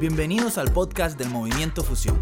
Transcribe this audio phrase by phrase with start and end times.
[0.00, 2.16] Bienvenidos al podcast del Movimiento Fusión.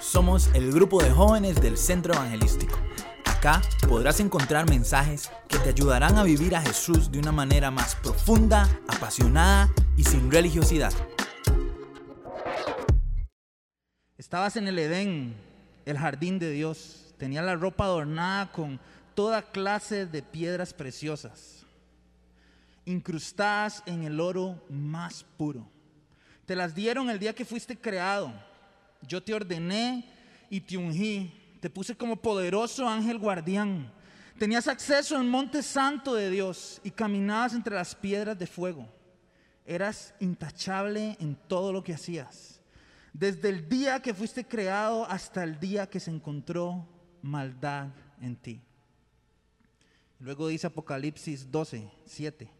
[0.00, 2.78] Somos el grupo de jóvenes del Centro Evangelístico.
[3.26, 7.94] Acá podrás encontrar mensajes que te ayudarán a vivir a Jesús de una manera más
[7.94, 10.94] profunda, apasionada y sin religiosidad.
[14.16, 15.34] Estabas en el Edén,
[15.84, 17.14] el jardín de Dios.
[17.18, 18.80] Tenía la ropa adornada con
[19.14, 21.66] toda clase de piedras preciosas,
[22.86, 25.68] incrustadas en el oro más puro.
[26.50, 28.32] Te las dieron el día que fuiste creado.
[29.02, 30.04] Yo te ordené
[30.50, 31.32] y te ungí.
[31.60, 33.92] Te puse como poderoso ángel guardián.
[34.36, 38.88] Tenías acceso al monte santo de Dios y caminabas entre las piedras de fuego.
[39.64, 42.60] Eras intachable en todo lo que hacías.
[43.12, 46.84] Desde el día que fuiste creado hasta el día que se encontró
[47.22, 47.90] maldad
[48.20, 48.60] en ti.
[50.18, 52.59] Luego dice Apocalipsis 12, 7.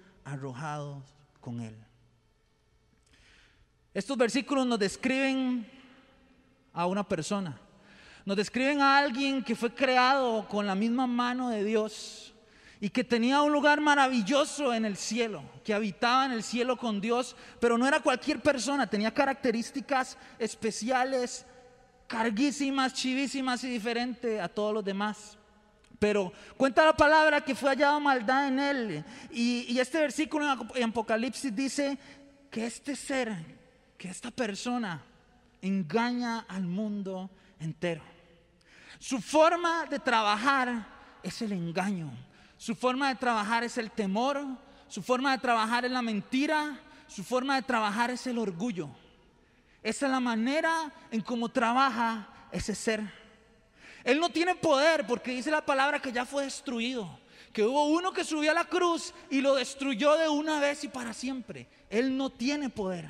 [0.23, 1.03] arrojados
[1.39, 1.75] con él.
[3.93, 5.69] Estos versículos nos describen
[6.73, 7.59] a una persona,
[8.25, 12.33] nos describen a alguien que fue creado con la misma mano de Dios
[12.79, 17.01] y que tenía un lugar maravilloso en el cielo, que habitaba en el cielo con
[17.01, 21.45] Dios, pero no era cualquier persona, tenía características especiales,
[22.07, 25.37] carguísimas, chivísimas y diferentes a todos los demás.
[26.01, 29.05] Pero cuenta la palabra que fue hallada maldad en él.
[29.29, 31.95] Y, este versículo en Apocalipsis dice
[32.49, 33.31] que este ser,
[33.99, 35.03] que esta persona
[35.61, 37.29] engaña al mundo
[37.59, 38.01] entero.
[38.97, 40.87] Su forma de trabajar
[41.21, 42.11] es el engaño.
[42.57, 44.43] Su forma de trabajar es el temor.
[44.87, 46.79] Su forma de trabajar es la mentira.
[47.05, 48.89] Su forma de trabajar es el orgullo.
[49.83, 53.20] Esa es la manera en cómo trabaja ese ser.
[54.03, 57.19] Él no tiene poder porque dice la palabra que ya fue destruido.
[57.53, 60.87] Que hubo uno que subió a la cruz y lo destruyó de una vez y
[60.87, 61.67] para siempre.
[61.89, 63.09] Él no tiene poder,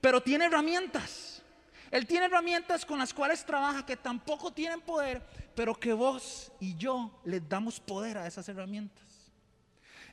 [0.00, 1.42] pero tiene herramientas.
[1.90, 5.22] Él tiene herramientas con las cuales trabaja que tampoco tienen poder,
[5.54, 9.04] pero que vos y yo les damos poder a esas herramientas.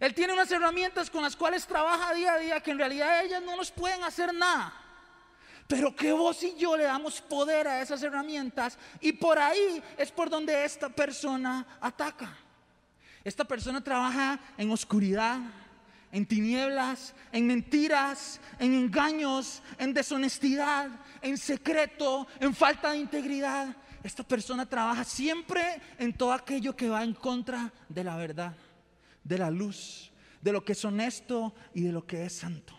[0.01, 3.41] Él tiene unas herramientas con las cuales trabaja día a día que en realidad ellas
[3.41, 4.73] no nos pueden hacer nada
[5.69, 10.11] pero que vos y yo le damos poder a esas herramientas y por ahí es
[10.11, 12.35] por donde esta persona ataca.
[13.23, 15.37] Esta persona trabaja en oscuridad,
[16.11, 20.89] en tinieblas, en mentiras, en engaños, en deshonestidad,
[21.21, 23.67] en secreto, en falta de integridad.
[24.01, 28.55] Esta persona trabaja siempre en todo aquello que va en contra de la verdad,
[29.23, 32.78] de la luz, de lo que es honesto y de lo que es santo.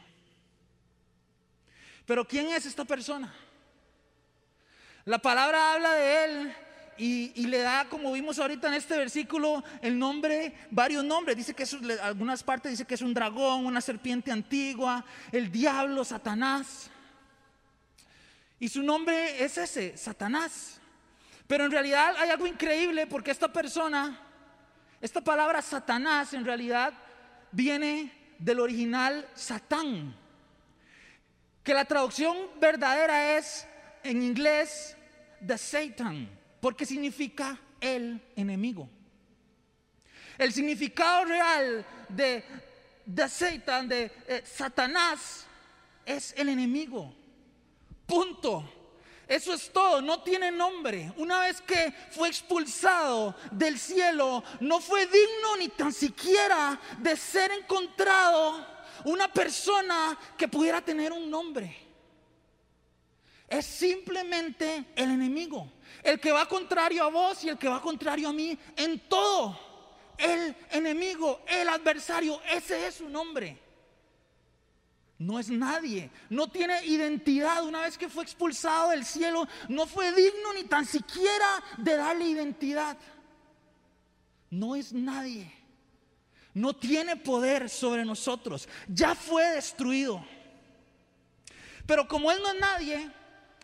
[2.10, 3.32] Pero ¿quién es esta persona?
[5.04, 6.56] La palabra habla de él
[6.98, 11.36] y, le da, como vimos ahorita en este versículo, el nombre, varios nombres.
[11.36, 16.02] Dice que es, algunas partes dice que es un dragón, una serpiente antigua, el diablo,
[16.04, 16.90] Satanás.
[18.58, 20.80] Y su nombre es ese, Satanás.
[21.46, 24.18] Pero en realidad hay algo increíble porque esta persona,
[25.00, 26.92] esta palabra Satanás en realidad
[27.52, 30.18] viene del original Satán
[31.62, 33.66] que la traducción verdadera es
[34.02, 34.96] en inglés
[35.46, 36.28] the Satan,
[36.60, 38.88] porque significa el enemigo.
[40.38, 42.44] El significado real de
[43.14, 45.46] the Satan, de eh, Satanás,
[46.06, 47.14] es el enemigo.
[48.06, 48.76] Punto.
[49.28, 51.12] Eso es todo, no tiene nombre.
[51.16, 57.52] Una vez que fue expulsado del cielo, no fue digno ni tan siquiera de ser
[57.52, 58.66] encontrado
[59.04, 61.76] una persona que pudiera tener un nombre.
[63.48, 65.72] Es simplemente el enemigo,
[66.02, 69.58] el que va contrario a vos y el que va contrario a mí en todo.
[70.16, 73.58] El enemigo, el adversario, ese es su nombre.
[75.18, 77.64] No es nadie, no tiene identidad.
[77.64, 82.26] Una vez que fue expulsado del cielo, no fue digno ni tan siquiera de darle
[82.26, 82.96] identidad.
[84.50, 85.59] No es nadie
[86.54, 90.24] no tiene poder sobre nosotros, ya fue destruido.
[91.86, 93.10] Pero como Él no es nadie,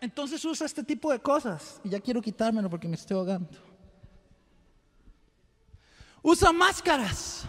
[0.00, 1.80] entonces usa este tipo de cosas.
[1.84, 3.50] Y ya quiero quitármelo porque me estoy ahogando.
[6.22, 7.44] Usa máscaras.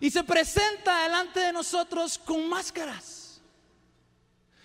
[0.00, 3.42] Y se presenta delante de nosotros con máscaras.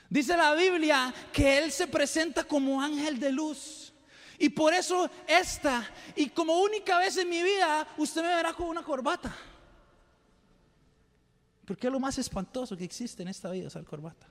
[0.10, 3.94] Dice la Biblia que Él se presenta como ángel de luz.
[4.38, 8.68] Y por eso esta, y como única vez en mi vida, usted me verá con
[8.68, 9.36] una corbata.
[11.66, 14.28] Porque es lo más espantoso que existe en esta vida, usar corbata.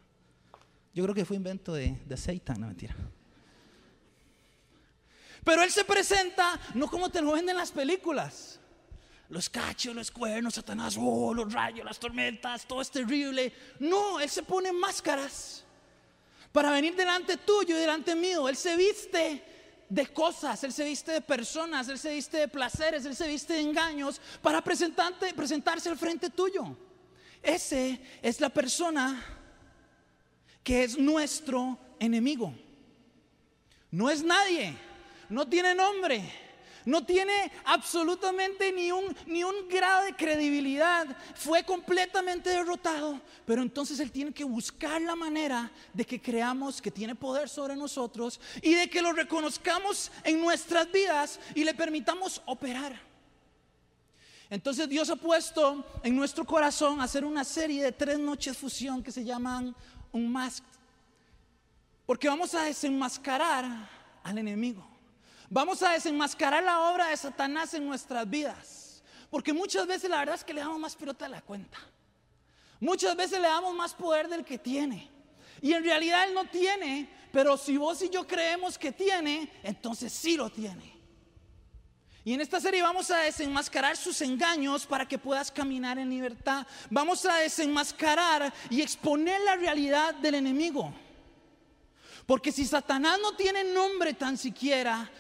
[0.95, 2.95] Yo creo que fue invento de, de Satan, no mentira.
[5.45, 8.61] Pero Él se presenta no como te lo venden las películas.
[9.29, 13.53] Los cachos, los cuernos, Satanás, oh, los rayos, las tormentas, todo es terrible.
[13.81, 15.65] No, Él se pone máscaras
[16.53, 18.49] para venir delante tuyo y delante mío.
[18.49, 19.45] Él se viste
[19.89, 23.55] de cosas, Él se viste de personas, Él se viste de placeres, Él se viste
[23.55, 26.77] de engaños para presentarse al frente tuyo.
[27.45, 29.23] Ese es la persona
[30.63, 32.53] que es nuestro enemigo.
[33.91, 34.77] No es nadie
[35.29, 36.23] no tiene nombre,
[36.85, 43.99] no tiene absolutamente ni un, ni un grado de credibilidad, fue completamente derrotado, pero entonces
[44.01, 48.75] Él tiene que buscar la manera de que creamos que tiene poder sobre nosotros y
[48.75, 53.14] de que lo reconozcamos en nuestras vidas y le permitamos operar.
[54.55, 59.11] Entonces Dios ha puesto en nuestro corazón hacer una serie de tres noches fusión que
[59.11, 59.75] se llaman
[60.13, 60.63] un mask.
[62.07, 63.67] Porque vamos a desenmascarar
[64.23, 64.87] al enemigo.
[65.51, 69.03] Vamos a desenmascarar la obra de Satanás en nuestras vidas.
[69.29, 71.79] Porque muchas veces la verdad es que le damos más pelota de la cuenta.
[72.79, 75.11] Muchas veces le damos más poder del que tiene.
[75.63, 80.13] Y en realidad él no tiene, pero si vos y yo creemos que tiene, entonces
[80.13, 80.94] sí lo tiene.
[82.25, 86.67] Y en esta serie vamos a desenmascarar sus engaños para que puedas caminar en libertad.
[86.89, 90.93] Vamos a desenmascarar y exponer la realidad del enemigo.
[92.25, 95.11] Porque si Satanás no tiene nombre tan siquiera,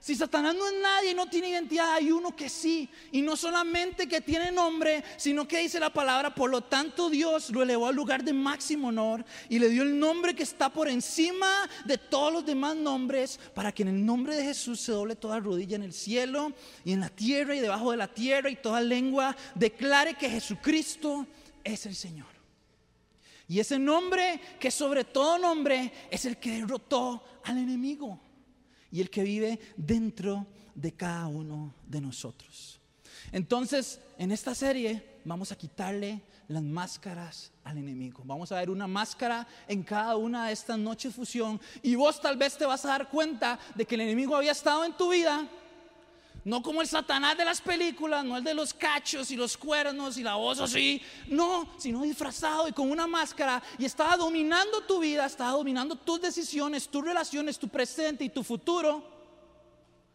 [0.00, 2.88] si Satanás no es nadie y no tiene identidad, hay uno que sí.
[3.10, 7.50] Y no solamente que tiene nombre, sino que dice la palabra, por lo tanto Dios
[7.50, 10.88] lo elevó al lugar de máximo honor y le dio el nombre que está por
[10.88, 15.16] encima de todos los demás nombres, para que en el nombre de Jesús se doble
[15.16, 16.52] toda rodilla en el cielo
[16.84, 21.26] y en la tierra y debajo de la tierra y toda lengua declare que Jesucristo
[21.64, 22.28] es el Señor.
[23.48, 28.20] Y ese nombre que sobre todo nombre es el que derrotó al enemigo
[28.90, 32.80] y el que vive dentro de cada uno de nosotros.
[33.32, 38.22] Entonces, en esta serie vamos a quitarle las máscaras al enemigo.
[38.24, 42.36] Vamos a ver una máscara en cada una de estas noches fusión y vos tal
[42.36, 45.46] vez te vas a dar cuenta de que el enemigo había estado en tu vida
[46.44, 50.16] no como el Satanás de las películas, no el de los cachos y los cuernos
[50.16, 51.02] y la voz así.
[51.28, 53.62] No, sino disfrazado y con una máscara.
[53.78, 58.42] Y estaba dominando tu vida, estaba dominando tus decisiones, tus relaciones, tu presente y tu
[58.42, 59.04] futuro.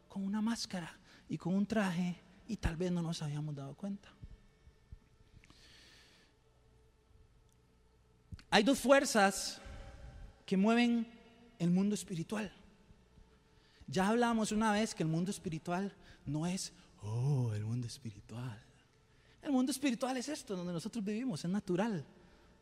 [0.07, 0.97] Con una máscara
[1.29, 2.19] y con un traje.
[2.47, 4.09] Y tal vez no nos habíamos dado cuenta.
[8.49, 9.59] Hay dos fuerzas
[10.45, 11.07] que mueven
[11.59, 12.51] el mundo espiritual.
[13.87, 15.93] Ya hablamos una vez que el mundo espiritual
[16.25, 18.61] no es, oh, el mundo espiritual.
[19.41, 22.05] El mundo espiritual es esto, donde nosotros vivimos, es natural.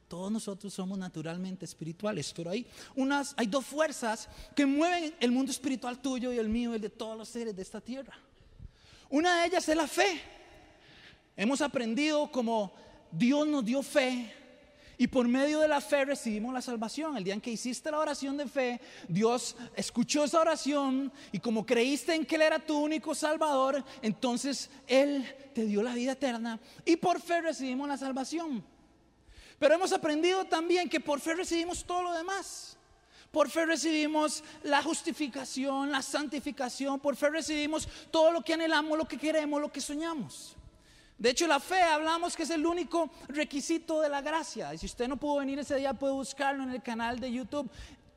[0.08, 5.52] Todos nosotros somos naturalmente espirituales, pero hay, unas, hay dos fuerzas que mueven el mundo
[5.52, 8.14] espiritual tuyo y el mío el de todos los seres de esta tierra.
[9.10, 10.22] Una de ellas es la fe.
[11.38, 12.74] Hemos aprendido como
[13.12, 14.41] Dios nos dio fe
[15.02, 17.18] y por medio de la fe recibimos la salvación.
[17.18, 21.66] El día en que hiciste la oración de fe, Dios escuchó esa oración y como
[21.66, 26.60] creíste en que Él era tu único Salvador, entonces Él te dio la vida eterna
[26.86, 28.64] y por fe recibimos la salvación.
[29.58, 32.78] Pero hemos aprendido también que por fe recibimos todo lo demás.
[33.32, 37.00] Por fe recibimos la justificación, la santificación.
[37.00, 40.56] Por fe recibimos todo lo que anhelamos, lo que queremos, lo que soñamos.
[41.22, 44.74] De hecho, la fe hablamos que es el único requisito de la gracia.
[44.74, 47.70] Y si usted no pudo venir ese día, puede buscarlo en el canal de YouTube.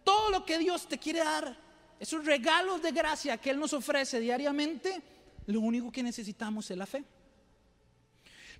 [0.02, 1.54] Todo lo que Dios te quiere dar,
[2.00, 5.02] esos regalos de gracia que Él nos ofrece diariamente,
[5.44, 7.04] lo único que necesitamos es la fe.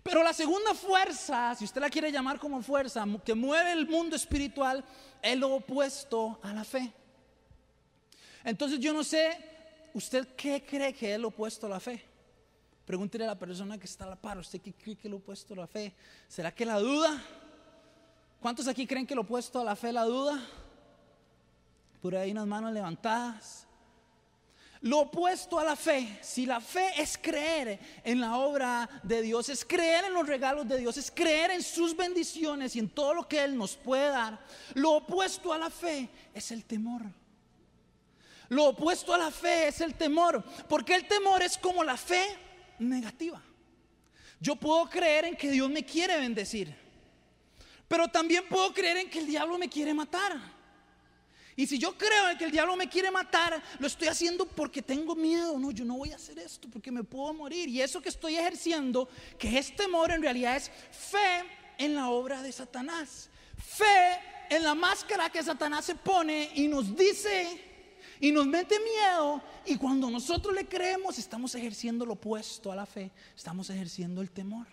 [0.03, 4.15] Pero la segunda fuerza, si usted la quiere llamar como fuerza, que mueve el mundo
[4.15, 4.85] espiritual,
[5.23, 6.93] es lo opuesto a la fe.
[8.45, 9.39] Entonces yo no sé,
[9.95, 12.13] ¿usted qué cree que es lo opuesto a la fe?
[12.87, 15.55] Pregúntele a la persona que está a la par, ¿usted qué cree que lo opuesto
[15.55, 15.95] a la fe?
[16.29, 17.23] ¿Será que la duda?
[18.41, 20.39] ¿Cuántos aquí creen que lo opuesto a la fe la duda?
[22.03, 23.67] Por ahí unas manos levantadas.
[24.83, 29.49] Lo opuesto a la fe, si la fe es creer en la obra de Dios,
[29.49, 33.15] es creer en los regalos de Dios, es creer en sus bendiciones y en todo
[33.15, 34.39] lo que Él nos puede dar,
[34.75, 37.01] lo opuesto a la fe es el temor.
[38.51, 42.37] Lo opuesto a la fe es el temor, porque el temor es como la fe,
[42.79, 43.43] negativa.
[44.41, 46.75] Yo puedo creer en que Dios me quiere bendecir.
[47.89, 50.55] Pero también puedo creer en que el diablo me quiere matar.
[51.57, 54.83] Y si yo creo en que el diablo me quiere matar, lo estoy haciendo porque
[54.83, 55.59] tengo miedo.
[55.59, 57.69] No, yo no voy a hacer esto porque me puedo morir.
[57.69, 61.45] Y eso que estoy ejerciendo, que es temor, en realidad es fe
[61.79, 63.31] en la obra de Satanás.
[63.57, 67.74] Fe en la máscara que Satanás se pone y nos dice
[68.25, 69.43] y nos mete miedo.
[69.67, 73.11] Y cuando nosotros le creemos, estamos ejerciendo lo opuesto a la fe.
[73.37, 74.67] Estamos ejerciendo el temor.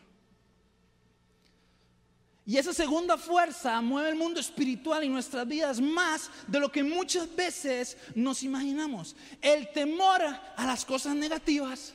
[2.45, 6.81] Y esa segunda fuerza mueve el mundo espiritual y nuestras vidas más de lo que
[6.81, 9.17] muchas veces nos imaginamos.
[9.41, 11.93] El temor a las cosas negativas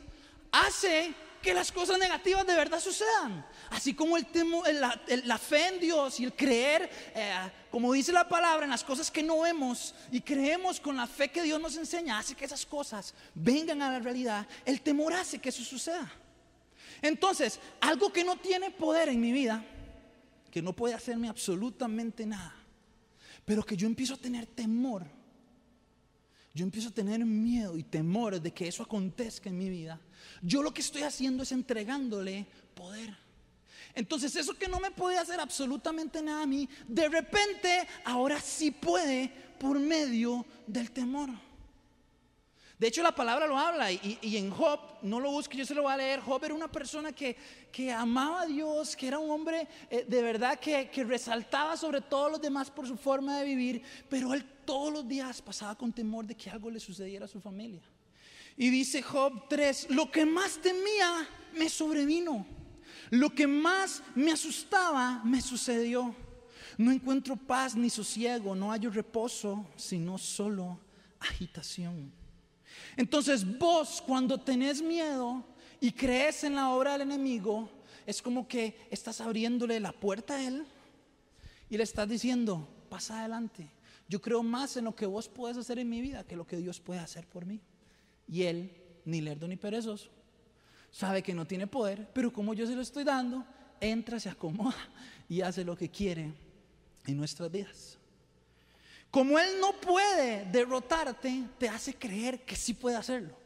[0.53, 3.47] hace que las cosas negativas de verdad sucedan.
[3.71, 8.27] Así como el temor, la, fe en Dios y el creer, eh, como dice la
[8.27, 11.77] palabra, en las cosas que no vemos y creemos con la fe que Dios nos
[11.77, 14.49] enseña, hace que esas cosas vengan a la realidad.
[14.65, 16.11] El temor hace que eso suceda.
[17.03, 19.63] Entonces, algo que no tiene poder en mi vida
[20.51, 22.55] que no puede hacerme absolutamente nada,
[23.45, 25.05] pero que yo empiezo a tener temor,
[26.55, 30.01] yo empiezo a tener miedo y temor de que eso acontezca en mi vida,
[30.41, 33.26] yo lo que estoy haciendo es entregándole poder.
[33.97, 38.71] Entonces eso que no me puede hacer absolutamente nada a mí, de repente ahora sí
[38.71, 41.31] puede por medio del temor.
[42.79, 45.85] De hecho, la palabra lo habla y, en Job, no lo busque, yo se lo
[45.85, 46.21] voy a leer.
[46.21, 47.35] Job era una persona que,
[47.73, 52.03] que amaba a Dios, que era un hombre eh, de verdad que, que resaltaba sobre
[52.03, 55.91] todos los demás por su forma de vivir, pero él todos los días pasaba con
[55.91, 57.81] temor de que algo le sucediera a su familia.
[58.59, 62.47] Y dice Job 3, lo que más temía me sobrevino,
[63.11, 66.15] lo que más me asustaba me sucedió.
[66.79, 70.79] No encuentro paz ni sosiego, no hallo reposo, sino solo
[71.21, 72.13] agitación.
[72.97, 75.45] Entonces vos cuando tenés miedo
[75.81, 77.71] y crees en la obra del enemigo,
[78.07, 80.67] es como que estás abriéndole la puerta a él
[81.69, 83.71] y le estás diciendo, pasa adelante.
[84.09, 86.57] Yo creo más en lo que vos puedes hacer en mi vida que lo que
[86.57, 87.61] Dios puede hacer por mí.
[88.29, 88.71] Y él,
[89.05, 90.11] ni lerdo ni perezoso,
[90.97, 93.45] sabe que no tiene poder, pero como yo se lo estoy dando,
[93.81, 94.75] entra, se acomoda
[95.29, 96.33] y hace lo que quiere
[97.05, 97.99] en nuestras vidas.
[99.11, 103.37] Como Él no puede derrotarte, te hace creer que sí puede hacerlo.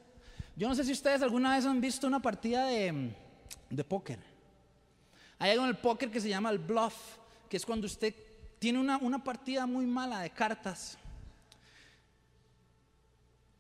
[0.55, 3.17] Yo no sé si ustedes alguna vez han visto una partida de,
[3.69, 4.21] de póker.
[5.37, 6.95] Hay algo en el póker que se llama el bluff,
[7.49, 8.15] que es cuando usted
[8.61, 10.97] tiene una, una partida muy mala de cartas,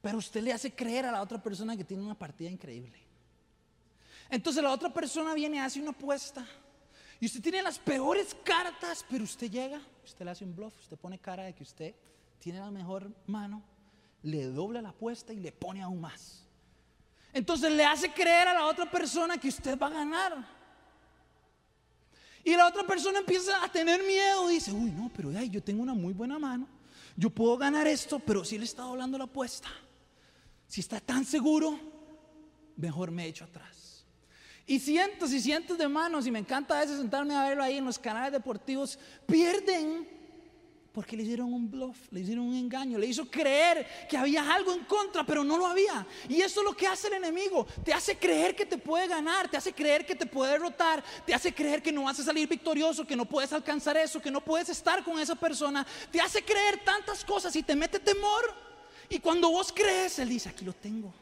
[0.00, 3.00] pero usted le hace creer a la otra persona que tiene una partida increíble.
[4.30, 6.46] Entonces la otra persona viene y hace una apuesta.
[7.18, 10.96] Y usted tiene las peores cartas, pero usted llega usted le hace un bluff, usted
[10.96, 11.94] pone cara de que usted
[12.38, 13.62] tiene la mejor mano,
[14.22, 16.44] le dobla la apuesta y le pone aún más.
[17.32, 20.60] Entonces le hace creer a la otra persona que usted va a ganar.
[22.42, 25.82] Y la otra persona empieza a tener miedo, dice, uy, no, pero ay, yo tengo
[25.82, 26.66] una muy buena mano,
[27.16, 29.68] yo puedo ganar esto, pero si le está doblando la apuesta,
[30.66, 31.78] si está tan seguro,
[32.76, 33.79] mejor me echo atrás.
[34.71, 37.79] Y cientos y cientos de manos, y me encanta a veces sentarme a verlo ahí
[37.79, 40.07] en los canales deportivos, pierden
[40.93, 44.73] porque le hicieron un bluff, le hicieron un engaño, le hizo creer que había algo
[44.73, 46.07] en contra, pero no lo había.
[46.29, 49.50] Y eso es lo que hace el enemigo, te hace creer que te puede ganar,
[49.50, 52.47] te hace creer que te puede derrotar, te hace creer que no vas a salir
[52.47, 56.45] victorioso, que no puedes alcanzar eso, que no puedes estar con esa persona, te hace
[56.45, 58.55] creer tantas cosas y te mete temor.
[59.09, 61.12] Y cuando vos crees, él dice, aquí lo tengo.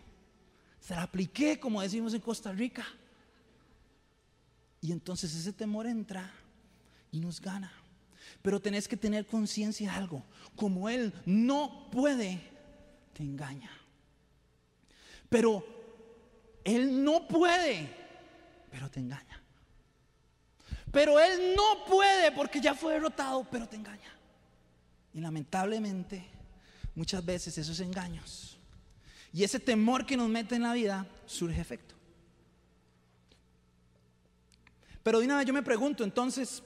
[0.87, 2.87] Se la apliqué, como decimos en Costa Rica.
[4.81, 6.33] Y entonces ese temor entra
[7.11, 7.73] y nos gana.
[8.43, 10.23] Pero tenés que tener conciencia de algo.
[10.55, 12.41] Como Él no puede,
[13.13, 13.71] te engaña.
[15.29, 15.65] Pero
[16.65, 17.95] Él no puede,
[18.71, 19.43] pero te engaña.
[20.93, 24.13] Pero Él no puede porque ya fue derrotado, pero te engaña.
[25.13, 26.25] Y lamentablemente,
[26.95, 28.59] muchas veces esos engaños
[29.33, 31.95] y ese temor que nos mete en la vida surge efecto.
[35.09, 36.63] Pero de vez yo me pregunto entonces,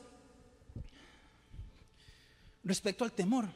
[2.64, 3.46] respecto al temor,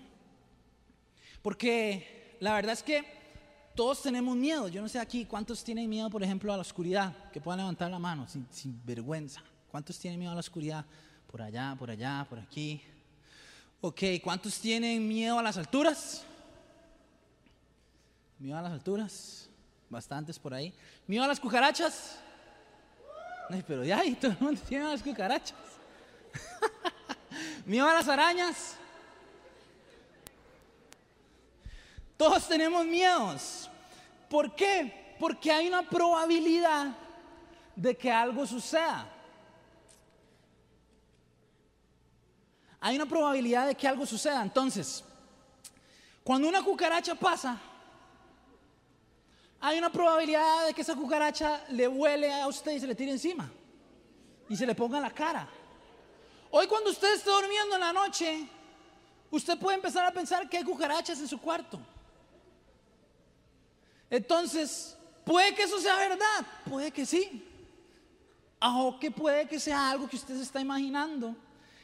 [1.42, 3.04] porque la verdad es que
[3.74, 4.68] todos tenemos miedo.
[4.68, 7.90] Yo no sé aquí cuántos tienen miedo, por ejemplo, a la oscuridad, que puedan levantar
[7.90, 9.42] la mano sin, sin vergüenza.
[9.72, 10.84] ¿Cuántos tienen miedo a la oscuridad?
[11.26, 12.80] Por allá, por allá, por aquí.
[13.80, 16.24] Ok, ¿cuántos tienen miedo a las alturas?
[18.38, 19.50] Miedo a las alturas,
[19.90, 20.72] bastantes por ahí.
[21.08, 22.20] ¿Miedo a las cucarachas?
[23.66, 25.56] Pero ya, y todo el mundo tiene las cucarachas.
[27.66, 28.76] Miedo a las arañas.
[32.16, 33.70] Todos tenemos miedos.
[34.28, 35.14] ¿Por qué?
[35.18, 36.96] Porque hay una probabilidad
[37.74, 39.12] de que algo suceda.
[42.86, 44.40] hay una probabilidad de que algo suceda.
[44.40, 45.02] Entonces,
[46.22, 47.60] cuando una cucaracha pasa,
[49.60, 53.12] hay una probabilidad de que esa cucaracha le huele a usted y se le tire
[53.12, 53.50] encima
[54.48, 55.48] y se le ponga en la cara.
[56.50, 58.46] Hoy cuando usted está durmiendo en la noche,
[59.30, 61.80] usted puede empezar a pensar que hay cucarachas en su cuarto.
[64.08, 67.44] Entonces, puede que eso sea verdad, puede que sí.
[68.60, 71.36] O que puede que sea algo que usted se está imaginando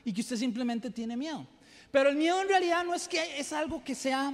[0.05, 1.47] y que usted simplemente tiene miedo.
[1.91, 4.33] Pero el miedo en realidad no es que es algo que sea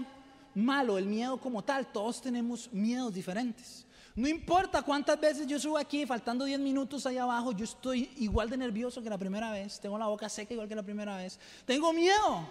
[0.55, 3.87] malo, el miedo como tal, todos tenemos miedos diferentes.
[4.15, 8.51] No importa cuántas veces yo subo aquí, faltando 10 minutos ahí abajo, yo estoy igual
[8.51, 11.39] de nervioso que la primera vez, tengo la boca seca igual que la primera vez,
[11.65, 12.49] tengo miedo,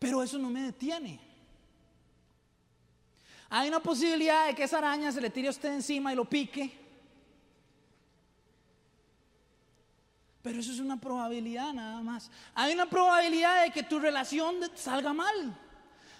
[0.00, 1.20] pero eso no me detiene.
[3.50, 6.24] Hay una posibilidad de que esa araña se le tire a usted encima y lo
[6.24, 6.72] pique.
[10.42, 12.30] Pero eso es una probabilidad nada más.
[12.54, 15.56] Hay una probabilidad de que tu relación salga mal.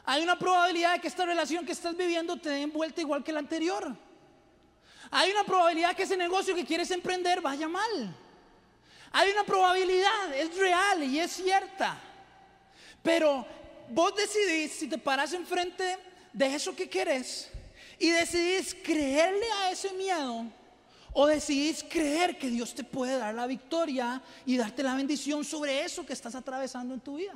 [0.05, 3.33] Hay una probabilidad de que esta relación que estás viviendo te dé vuelta igual que
[3.33, 3.97] la anterior.
[5.11, 8.17] Hay una probabilidad que ese negocio que quieres emprender vaya mal.
[9.13, 11.99] Hay una probabilidad, es real y es cierta.
[13.03, 13.47] Pero
[13.89, 15.99] vos decidís si te paras enfrente
[16.33, 17.51] de eso que querés
[17.99, 20.47] y decidís creerle a ese miedo
[21.13, 25.85] o decidís creer que Dios te puede dar la victoria y darte la bendición sobre
[25.85, 27.35] eso que estás atravesando en tu vida.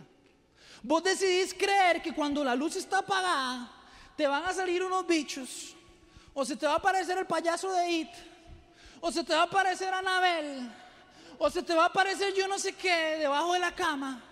[0.84, 3.70] Vos decidís creer que cuando la luz está apagada,
[4.14, 5.74] te van a salir unos bichos,
[6.34, 8.10] o se te va a aparecer el payaso de It,
[9.00, 10.70] o se te va a aparecer Anabel,
[11.38, 14.22] o se te va a aparecer yo no sé qué debajo de la cama,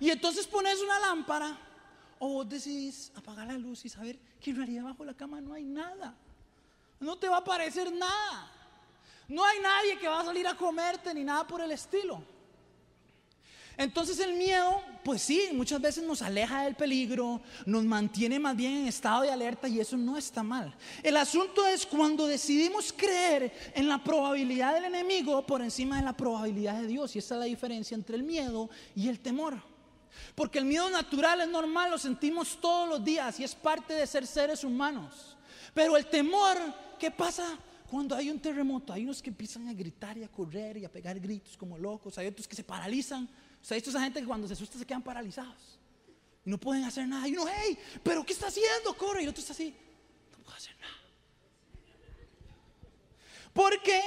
[0.00, 1.56] y entonces pones una lámpara,
[2.18, 5.40] o vos decidís apagar la luz y saber que en realidad debajo de la cama
[5.40, 6.12] no hay nada.
[6.98, 8.50] No te va a aparecer nada.
[9.28, 12.20] No hay nadie que va a salir a comerte ni nada por el estilo.
[13.76, 18.78] Entonces el miedo, pues sí, muchas veces nos aleja del peligro, nos mantiene más bien
[18.78, 20.74] en estado de alerta y eso no está mal.
[21.02, 26.16] El asunto es cuando decidimos creer en la probabilidad del enemigo por encima de la
[26.16, 27.16] probabilidad de Dios.
[27.16, 29.62] Y esa es la diferencia entre el miedo y el temor.
[30.34, 34.06] Porque el miedo natural es normal, lo sentimos todos los días y es parte de
[34.06, 35.36] ser seres humanos.
[35.74, 36.56] Pero el temor,
[36.98, 37.58] ¿qué pasa?
[37.90, 40.92] Cuando hay un terremoto, hay unos que empiezan a gritar y a correr y a
[40.92, 43.28] pegar gritos como locos, hay otros que se paralizan
[43.64, 45.78] sea, esto esa gente que cuando se asusta se quedan paralizados.
[46.44, 47.28] Y no pueden hacer nada.
[47.28, 48.96] Y uno, hey, pero ¿qué está haciendo?
[48.96, 49.20] Corre.
[49.20, 49.74] Y el otro está así,
[50.32, 50.96] no puedo hacer nada.
[53.52, 54.00] Porque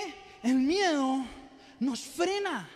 [0.43, 1.25] el miedo
[1.79, 2.69] nos frena.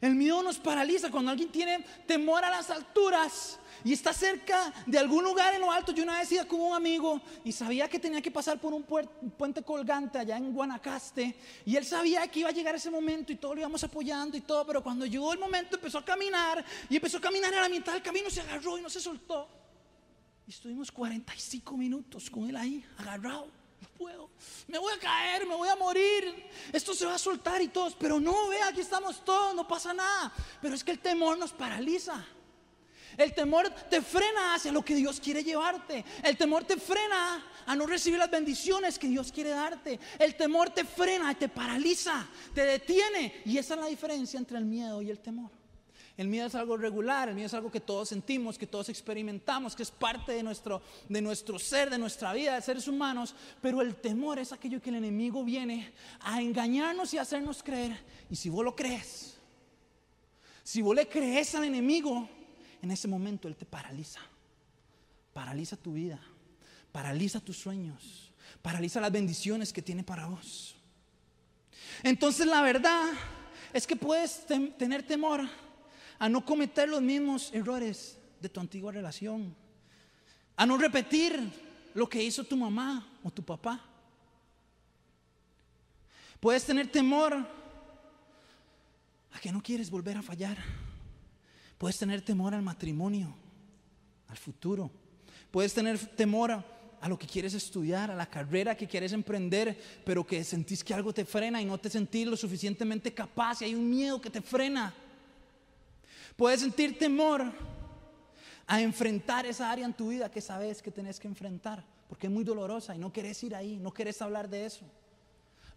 [0.00, 1.10] El miedo nos paraliza.
[1.10, 5.70] Cuando alguien tiene temor a las alturas, y está cerca de algún lugar en lo
[5.70, 5.92] alto.
[5.92, 8.82] Yo una vez iba con un amigo y sabía que tenía que pasar por un,
[8.82, 11.34] puente colgante allá en Guanacaste
[11.64, 14.40] y él sabía que iba a llegar ese momento y todo lo íbamos apoyando y
[14.40, 17.68] todo, pero cuando llegó el momento empezó a caminar y empezó a caminar a la
[17.68, 19.48] mitad del camino se agarró y no se soltó.
[20.46, 23.57] Y estuvimos 45 minutos con él ahí, agarrado.
[23.80, 24.30] No puedo,
[24.66, 26.50] me voy a caer, me voy a morir.
[26.72, 29.92] Esto se va a soltar y todos, pero no, ve, aquí estamos todos, no pasa
[29.94, 30.32] nada.
[30.60, 32.24] Pero es que el temor nos paraliza.
[33.16, 36.04] El temor te frena hacia lo que Dios quiere llevarte.
[36.22, 39.98] El temor te frena a no recibir las bendiciones que Dios quiere darte.
[40.20, 43.42] El temor te frena, te paraliza, te detiene.
[43.44, 45.57] Y esa es la diferencia entre el miedo y el temor.
[46.18, 49.76] El miedo es algo regular, el miedo es algo que todos sentimos, que todos experimentamos,
[49.76, 53.36] que es parte de nuestro, de nuestro ser, de nuestra vida, de seres humanos.
[53.62, 57.96] Pero el temor es aquello que el enemigo viene a engañarnos y hacernos creer.
[58.28, 59.38] Y si vos lo crees,
[60.64, 62.28] si vos le crees al enemigo,
[62.82, 64.20] en ese momento Él te paraliza.
[65.32, 66.20] Paraliza tu vida,
[66.90, 70.74] paraliza tus sueños, paraliza las bendiciones que tiene para vos.
[72.02, 73.04] Entonces la verdad
[73.72, 74.44] es que puedes
[74.76, 75.48] tener temor
[76.18, 79.54] a no cometer los mismos errores de tu antigua relación,
[80.56, 81.40] a no repetir
[81.94, 83.84] lo que hizo tu mamá o tu papá.
[86.40, 87.34] Puedes tener temor
[89.32, 90.56] a que no quieres volver a fallar.
[91.76, 93.34] Puedes tener temor al matrimonio,
[94.28, 94.90] al futuro.
[95.50, 96.52] Puedes tener temor
[97.00, 100.94] a, lo que quieres estudiar, a la carrera que quieres emprender, pero que sentís que
[100.94, 104.30] algo te frena y no te sentís lo suficientemente capaz y hay un miedo que
[104.30, 104.92] te frena.
[106.38, 107.52] Puedes sentir temor
[108.64, 112.32] a enfrentar esa área en tu vida que sabes que tenés que enfrentar, porque es
[112.32, 114.86] muy dolorosa y no querés ir ahí, no querés hablar de eso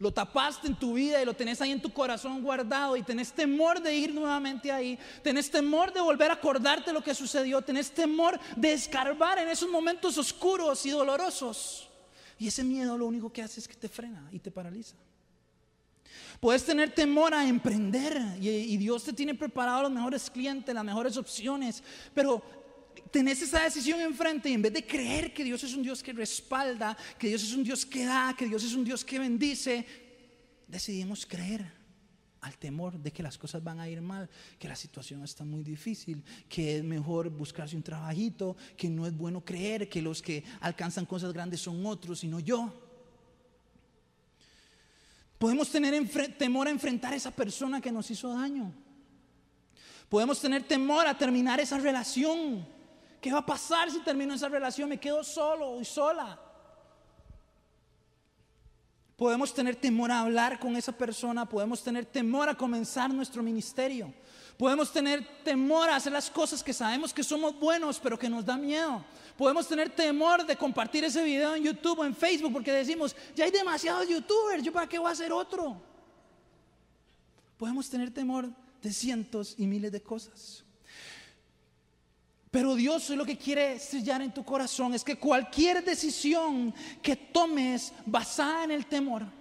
[0.02, 3.32] lo tapaste en tu vida y lo tenés ahí en tu corazón guardado y tenés
[3.32, 7.92] temor de ir nuevamente ahí, tenés temor de volver a acordarte lo que sucedió, tenés
[7.92, 11.88] temor de escarbar en esos momentos oscuros y dolorosos.
[12.40, 14.96] Y ese miedo lo único que hace es que te frena y te paraliza.
[16.40, 21.18] Puedes tener temor a emprender y, Dios te tiene preparado los mejores clientes, las mejores
[21.18, 22.42] opciones, pero
[23.12, 26.14] tenés esa decisión enfrente y en vez de creer que Dios es un Dios que
[26.14, 29.86] respalda, que Dios es un Dios que da, que Dios es un Dios que bendice,
[30.68, 31.82] decidimos creer
[32.42, 35.64] al temor de que las cosas van a ir mal, que la situación está muy
[35.64, 40.44] difícil, que es mejor buscarse un trabajito, que no es bueno creer que los que
[40.60, 42.91] alcanzan cosas grandes son otros y no yo.
[45.42, 45.96] Podemos tener
[46.38, 48.72] temor a enfrentar a esa persona que nos hizo daño.
[50.08, 52.64] Podemos tener temor a terminar esa relación.
[53.20, 54.88] ¿Qué va a pasar si termino esa relación?
[54.88, 56.40] Me quedo solo y sola.
[59.16, 64.14] Podemos tener temor a hablar con esa persona, podemos tener temor a comenzar nuestro ministerio.
[64.58, 68.46] Podemos tener temor a hacer las cosas que sabemos que somos buenos, pero que nos
[68.46, 69.04] da miedo.
[69.38, 73.46] Podemos tener temor de compartir ese video en YouTube o en Facebook porque decimos, ya
[73.46, 75.82] hay demasiados youtubers, ¿yo para qué voy a hacer otro?
[77.58, 78.50] Podemos tener temor
[78.82, 80.64] de cientos y miles de cosas.
[82.52, 87.94] Pero Dios lo que quiere sellar en tu corazón es que cualquier decisión que tomes
[88.06, 89.41] basada en el temor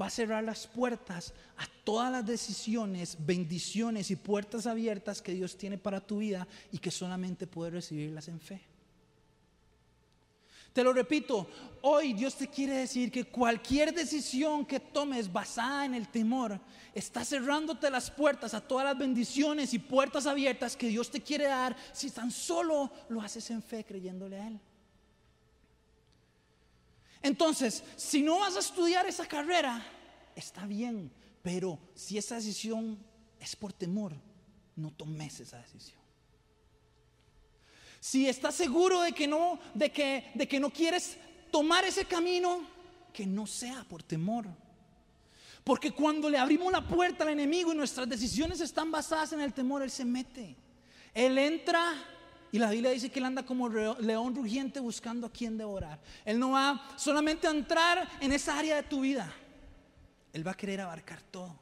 [0.00, 5.56] va a cerrar las puertas a todas las decisiones, bendiciones y puertas abiertas que Dios
[5.56, 8.62] tiene para tu vida y que solamente puedes recibirlas en fe.
[10.72, 11.46] Te lo repito,
[11.82, 16.58] hoy Dios te quiere decir que cualquier decisión que tomes basada en el temor
[16.94, 21.44] está cerrándote las puertas a todas las bendiciones y puertas abiertas que Dios te quiere
[21.44, 24.60] dar si tan solo lo haces en fe creyéndole a Él.
[27.22, 29.84] Entonces, si no vas a estudiar esa carrera,
[30.34, 31.10] está bien,
[31.42, 32.98] pero si esa decisión
[33.38, 34.12] es por temor,
[34.76, 36.00] no tomes esa decisión.
[38.00, 41.16] Si estás seguro de que no, de que, de que no quieres
[41.52, 42.66] tomar ese camino,
[43.12, 44.46] que no sea por temor.
[45.62, 49.52] Porque cuando le abrimos la puerta al enemigo y nuestras decisiones están basadas en el
[49.52, 50.56] temor, Él se mete.
[51.14, 51.92] Él entra
[52.52, 55.98] y la Biblia dice que Él anda como león rugiente buscando a quien devorar.
[56.22, 59.34] Él no va solamente a entrar en esa área de tu vida.
[60.34, 61.58] Él va a querer abarcar todo.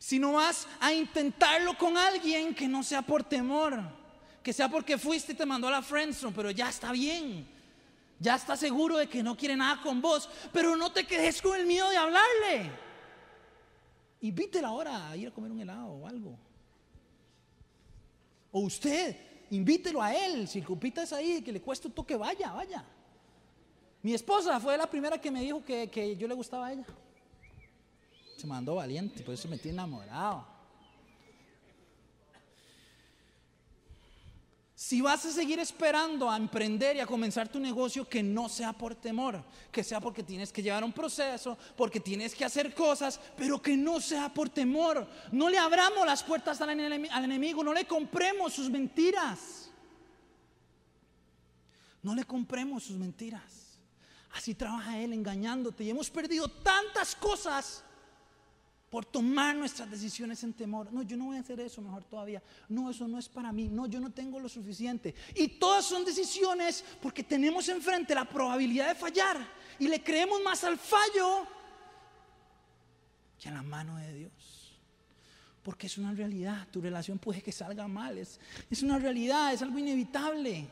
[0.00, 3.80] Si no vas a intentarlo con alguien que no sea por temor,
[4.42, 7.46] que sea porque fuiste y te mandó a la friendzone, pero ya está bien.
[8.18, 11.58] Ya está seguro de que no quiere nada con vos, pero no te quedes con
[11.58, 12.72] el miedo de hablarle.
[14.20, 16.36] Invítela ahora a ir a comer un helado o algo.
[18.50, 20.48] O usted, invítelo a él.
[20.48, 22.84] Si el cupita es ahí, que le cueste un toque, vaya, vaya.
[24.02, 26.84] Mi esposa fue la primera que me dijo que, que yo le gustaba a ella.
[28.36, 30.53] Se mandó valiente, por eso me tiene enamorado.
[34.86, 38.74] Si vas a seguir esperando a emprender y a comenzar tu negocio, que no sea
[38.74, 39.42] por temor,
[39.72, 43.78] que sea porque tienes que llevar un proceso, porque tienes que hacer cosas, pero que
[43.78, 45.08] no sea por temor.
[45.32, 49.70] No le abramos las puertas al, enemigo, no le compremos sus mentiras.
[52.02, 53.78] No le compremos sus mentiras.
[54.34, 57.82] Así trabaja él engañándote y hemos perdido tantas cosas
[58.94, 60.92] por tomar nuestras decisiones en temor.
[60.92, 62.40] No, yo no voy a hacer eso, mejor todavía.
[62.68, 63.68] No, eso no es para mí.
[63.68, 65.12] No, yo no tengo lo suficiente.
[65.34, 69.36] Y todas son decisiones porque tenemos enfrente la probabilidad de fallar
[69.80, 71.44] y le creemos más al fallo
[73.36, 74.78] que a la mano de Dios.
[75.64, 78.38] Porque es una realidad, tu relación puede que salga mal, es,
[78.70, 80.68] es una realidad, es algo inevitable.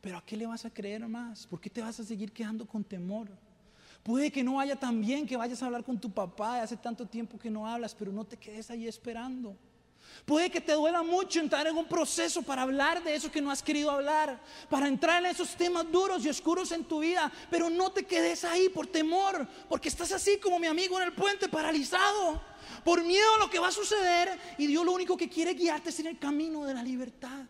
[0.00, 1.46] Pero ¿a qué le vas a creer más?
[1.46, 3.28] ¿Por qué te vas a seguir quedando con temor?
[4.02, 7.06] Puede que no vaya tan bien que vayas a hablar con tu papá hace tanto
[7.06, 9.56] tiempo que no hablas, pero no te quedes ahí esperando.
[10.24, 13.50] Puede que te duela mucho entrar en un proceso para hablar de eso que no
[13.50, 17.70] has querido hablar, para entrar en esos temas duros y oscuros en tu vida, pero
[17.70, 21.48] no te quedes ahí por temor, porque estás así como mi amigo en el puente,
[21.48, 22.40] paralizado,
[22.84, 25.90] por miedo a lo que va a suceder, y Dios lo único que quiere guiarte
[25.90, 27.46] es en el camino de la libertad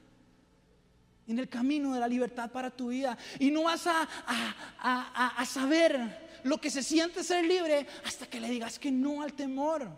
[1.27, 3.17] en el camino de la libertad para tu vida.
[3.39, 8.41] Y no vas a, a, a, saber lo que se siente ser libre hasta que
[8.41, 9.89] le digas que no al temor.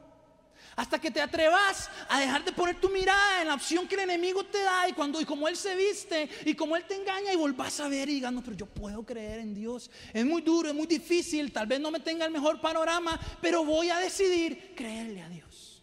[0.74, 4.02] Hasta que te atrevas a dejar de poner tu mirada en la opción que el
[4.02, 7.33] enemigo te da y cuando y como él se viste y como él te engaña
[7.33, 9.90] y volvás a ver y digas, no, pero yo puedo creer en Dios.
[10.14, 13.64] Es muy duro, es muy difícil, tal vez no me tenga el mejor panorama, pero
[13.64, 15.83] voy a decidir creerle a Dios.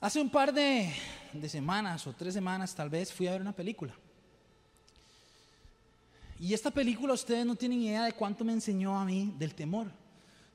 [0.00, 0.92] Hace un par de,
[1.32, 3.94] de semanas o tres semanas tal vez fui a ver una película.
[6.38, 9.90] Y esta película ustedes no tienen idea de cuánto me enseñó a mí del temor.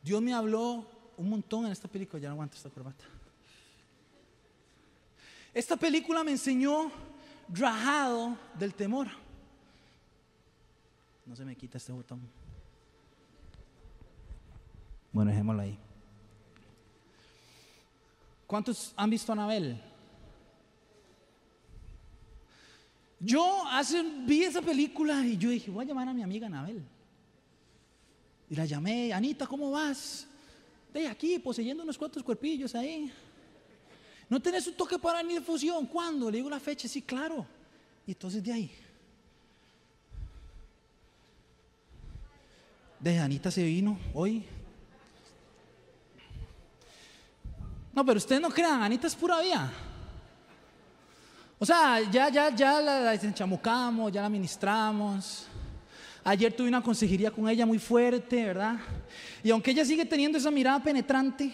[0.03, 0.85] Dios me habló
[1.17, 3.03] un montón en esta película, ya no aguanto esta corbata.
[5.53, 6.91] Esta película me enseñó
[7.49, 9.07] rajado del temor.
[11.25, 12.21] No se me quita este botón.
[15.11, 15.77] Bueno, dejémoslo ahí.
[18.47, 19.81] ¿Cuántos han visto a Anabel?
[23.23, 26.81] Yo hace, vi esa película y yo dije, voy a llamar a mi amiga Anabel.
[28.49, 30.27] Y la llamé, Anita, ¿cómo vas?
[30.91, 33.11] De aquí, poseyendo unos cuantos cuerpillos ahí.
[34.27, 35.85] ¿No tenés un toque para ni de fusión?
[35.85, 36.31] ¿Cuándo?
[36.31, 37.45] Le digo la fecha, sí, claro.
[38.07, 38.71] Y entonces de ahí.
[42.99, 44.43] De Anita se vino hoy.
[47.93, 49.71] No, pero ustedes no crean, Anita es pura vida.
[51.61, 55.45] O sea, ya, ya, ya la, la ya la ministramos.
[56.23, 58.79] Ayer tuve una consejería con ella muy fuerte, ¿verdad?
[59.43, 61.53] Y aunque ella sigue teniendo esa mirada penetrante,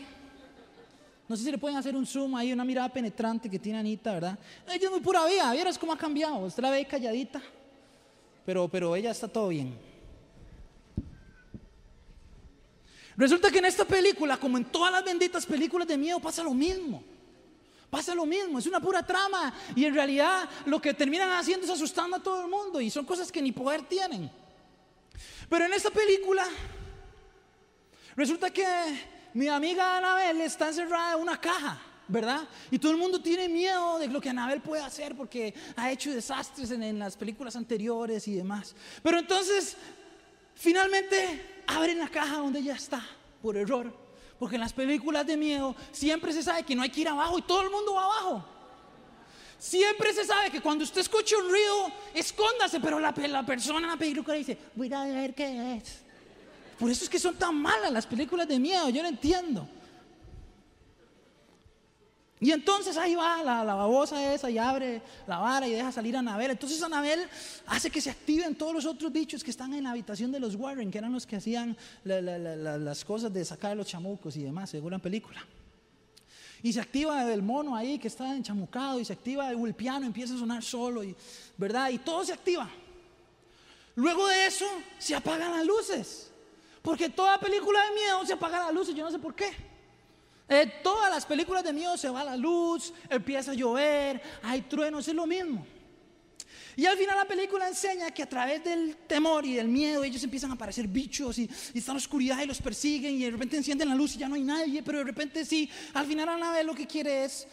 [1.28, 4.14] no sé si le pueden hacer un zoom ahí, una mirada penetrante que tiene Anita,
[4.14, 4.40] ¿verdad?
[4.66, 6.38] Ella es muy pura vida, vieras cómo ha cambiado.
[6.38, 7.42] Usted la ve calladita,
[8.46, 9.78] pero, pero ella está todo bien.
[13.18, 16.54] Resulta que en esta película, como en todas las benditas películas de miedo, pasa lo
[16.54, 17.04] mismo.
[17.90, 21.72] Pasa lo mismo, es una pura trama y en realidad lo que terminan haciendo es
[21.72, 24.30] asustando a todo el mundo y son cosas que ni poder tienen.
[25.50, 26.46] Pero en esta película
[28.16, 28.66] resulta que
[29.34, 32.46] mi amiga Anabel está encerrada en una caja, ¿verdad?
[32.72, 36.14] Y todo el mundo tiene miedo de lo que Anabel puede hacer porque ha hecho
[36.14, 38.76] desastres en, en las películas anteriores y demás.
[39.02, 39.78] Pero entonces,
[40.56, 43.02] finalmente abren la caja donde ella está,
[43.42, 44.07] por error.
[44.40, 47.40] Porque en las películas de miedo siempre se sabe que no hay que ir abajo
[47.40, 48.46] y todo el mundo va abajo.
[49.60, 53.98] Siempre se sabe que cuando usted escucha un ruido, escóndase, pero la, persona en la
[53.98, 56.02] película dice, voy a ver qué es.
[56.78, 59.68] Por eso es que son tan malas las películas de miedo, yo no entiendo.
[62.40, 66.20] Y entonces ahí va la, babosa esa y abre la vara y deja salir a
[66.20, 66.52] Anabel.
[66.52, 67.28] Entonces Anabel
[67.66, 70.56] hace que se activen todos los otros bichos que están en la habitación de los
[70.56, 74.92] Warren, que eran los que hacían las cosas de sacar los chamucos y demás, según
[74.92, 75.44] la película.
[76.62, 80.36] Y se activa el mono ahí que está enchamucado y se activa el piano, empieza
[80.36, 81.16] a sonar solo, y,
[81.58, 81.90] ¿verdad?
[81.90, 82.70] Y todo se activa.
[83.96, 84.66] Luego de eso
[85.00, 86.32] se apagan las luces.
[86.84, 89.52] Porque toda película de miedo se apaga las luces, yo no sé por qué.
[90.50, 95.08] En todas las películas de miedo se va la luz, empieza a llover, hay truenos,
[95.08, 95.66] es lo mismo.
[96.78, 100.24] Y al final la película enseña que a través del temor y del miedo ellos
[100.24, 103.58] empiezan a aparecer bichos y, están en la oscuridad y los persiguen y de repente
[103.58, 106.68] encienden la luz y ya no hay nadie, pero de repente sí, al final Anabel
[106.68, 107.48] lo que quiere es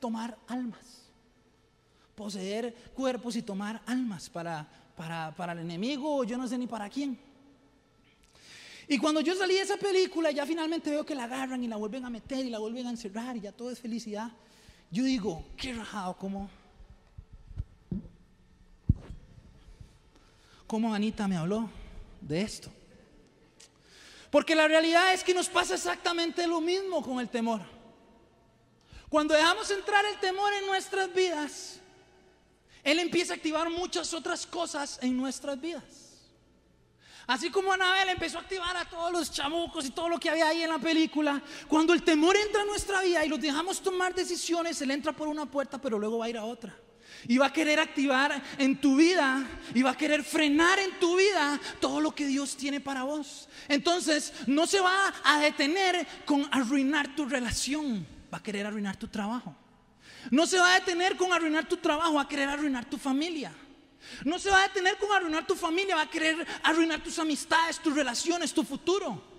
[0.00, 1.04] tomar almas,
[2.16, 6.90] poseer cuerpos y tomar almas para, para, para el enemigo, yo no sé ni para
[6.90, 7.16] quién.
[8.88, 11.76] Y cuando yo salí de esa película, ya finalmente veo que la agarran y la
[11.76, 14.30] vuelven a meter y la vuelven a encerrar y ya todo es felicidad.
[14.90, 16.50] Yo digo, qué rajado, ¿cómo?
[20.66, 21.68] ¿Cómo Anita me habló
[22.20, 22.70] de esto?
[24.30, 27.60] Porque la realidad es que nos pasa exactamente lo mismo con el temor.
[29.08, 31.78] Cuando dejamos entrar el temor en nuestras vidas,
[32.82, 36.03] Él empieza a activar muchas otras cosas en nuestras vidas.
[37.26, 40.48] Así como Anabel empezó a activar a todos los chamucos y todo lo que había
[40.48, 44.14] ahí en la película, cuando el temor entra en nuestra vida y los dejamos tomar
[44.14, 46.76] decisiones, él entra por una puerta, pero luego va a ir a otra.
[47.26, 51.16] Y va a querer activar en tu vida y va a querer frenar en tu
[51.16, 53.48] vida todo lo que Dios tiene para vos.
[53.68, 59.08] Entonces, no se va a detener con arruinar tu relación, va a querer arruinar tu
[59.08, 59.56] trabajo.
[60.30, 63.52] No se va a detener con arruinar tu trabajo, va a querer arruinar tu familia.
[64.24, 67.78] No se va a detener con arruinar tu familia, va a querer arruinar tus amistades,
[67.78, 69.34] tus relaciones, tu futuro.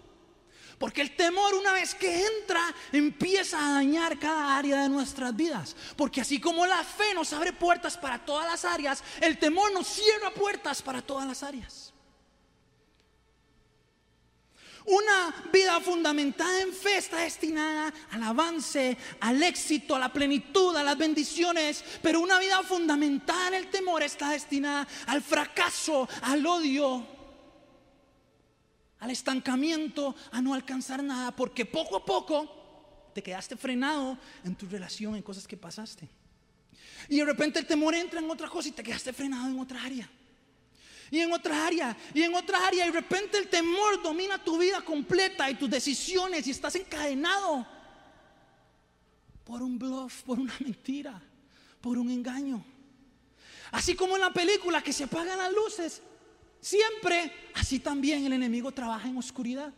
[0.77, 5.75] Porque el temor una vez que entra empieza a dañar cada área de nuestras vidas.
[5.95, 9.87] Porque así como la fe nos abre puertas para todas las áreas, el temor nos
[9.87, 11.94] cierra puertas para todas las áreas.
[14.85, 20.83] Una vida fundamentada en fe está destinada al avance, al éxito, a la plenitud, a
[20.83, 27.03] las bendiciones, pero una vida fundamentada en el temor está destinada al fracaso, al odio,
[28.99, 34.67] al estancamiento, a no alcanzar nada, porque poco a poco te quedaste frenado en tu
[34.67, 36.07] relación, en cosas que pasaste.
[37.09, 39.81] Y de repente el temor entra en otra cosa y te quedaste frenado en otra
[39.83, 40.07] área
[41.11, 44.57] y en otra área, y en otra área, y de repente el temor domina tu
[44.57, 47.65] vida completa y tus decisiones y estás encadenado
[49.43, 51.21] por un bluff, por una mentira,
[51.81, 52.65] por un engaño.
[53.71, 56.01] Así como en la película que se apagan las luces,
[56.59, 59.73] siempre, así también el enemigo trabaja en oscuridad.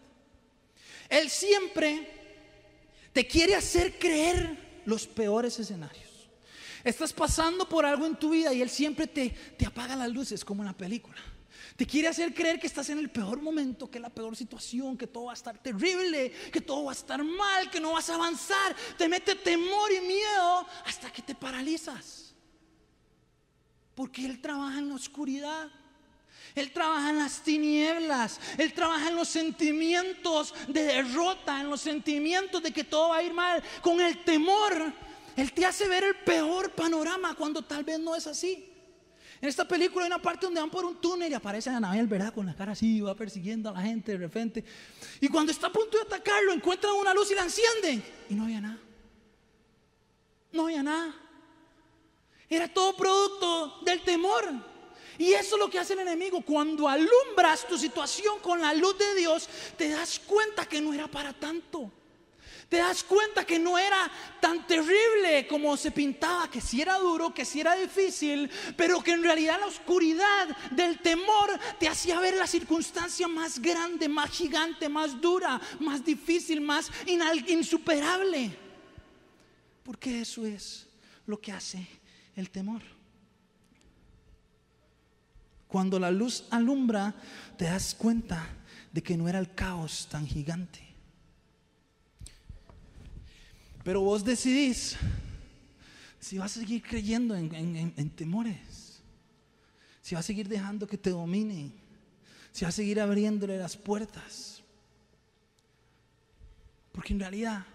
[1.09, 6.06] Él siempre te quiere hacer creer los peores escenarios.
[6.87, 10.45] Estás pasando por algo en tu vida y Él siempre te, te apaga las luces
[10.45, 11.17] como en la película.
[11.75, 14.97] Te quiere hacer creer que estás en el peor momento, que es la peor situación,
[14.97, 18.09] que todo va a estar terrible, que todo va a estar mal, que no vas
[18.09, 18.73] a avanzar.
[18.97, 22.33] Te mete temor y miedo hasta que te paralizas.
[23.93, 25.69] Porque Él trabaja en la oscuridad.
[26.55, 28.39] Él trabaja en las tinieblas.
[28.57, 33.23] Él trabaja en los sentimientos de derrota, en los sentimientos de que todo va a
[33.23, 33.61] ir mal.
[33.81, 34.93] Con el temor,
[35.37, 38.73] Él te hace ver el peor panorama cuando tal vez no es así.
[39.39, 42.33] En esta película hay una parte donde van por un túnel y aparece Anabel, ¿verdad?
[42.33, 44.65] Con la cara así, va persiguiendo a la gente de repente.
[45.21, 48.03] Y cuando está a punto de atacarlo, encuentran una luz y la encienden.
[48.31, 48.79] Y no había nada.
[50.51, 51.13] No había nada.
[52.49, 54.43] Era todo producto del temor.
[55.19, 56.41] Y eso es lo que hace el enemigo.
[56.41, 59.47] Cuando alumbras tu situación con la luz de Dios,
[59.77, 61.91] te das cuenta que no era para tanto.
[62.69, 67.33] Te das cuenta que no era tan terrible como se pintaba, que si era duro,
[67.33, 71.49] que si era difícil, pero que en realidad la oscuridad del temor
[71.79, 76.91] te hacía ver la circunstancia más grande, más gigante, más dura, más difícil, más
[77.47, 78.57] insuperable.
[79.83, 80.87] Porque eso es
[81.25, 81.87] lo que hace
[82.35, 82.81] el temor.
[85.69, 87.15] Cuando la luz alumbra,
[87.57, 88.45] te das cuenta
[88.91, 90.86] de que no era el caos tan gigante.
[93.87, 94.97] Pero vos decidís
[96.19, 99.01] si vas a seguir creyendo en, temores,
[100.01, 101.71] si vas a seguir dejando que te dominen,
[102.51, 104.61] si vas a seguir abriéndole las puertas.
[106.91, 107.65] Porque en realidad,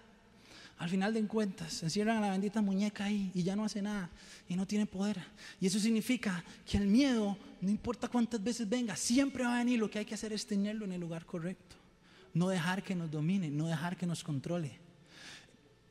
[0.77, 3.81] al final de cuentas, se encierran a la bendita muñeca ahí y ya no hace
[3.81, 4.11] nada
[4.51, 5.18] y no tiene poder.
[5.62, 9.79] Y eso significa que el miedo, no importa cuántas veces venga, siempre va a venir.
[9.79, 11.77] Lo que hay que hacer es tenerlo en el lugar correcto.
[12.35, 14.92] No dejar que nos domine, no dejar que nos controle.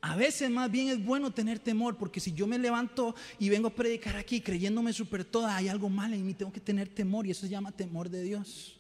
[0.01, 3.67] A veces más bien es bueno tener temor, porque si yo me levanto y vengo
[3.67, 7.27] a predicar aquí creyéndome súper toda, hay algo mal en mí, tengo que tener temor
[7.27, 8.77] y eso se llama temor de Dios.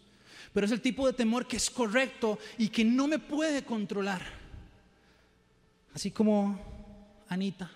[0.51, 4.21] Pero es el tipo de temor que es correcto y que no me puede controlar.
[5.93, 6.59] Así como
[7.29, 7.69] Anita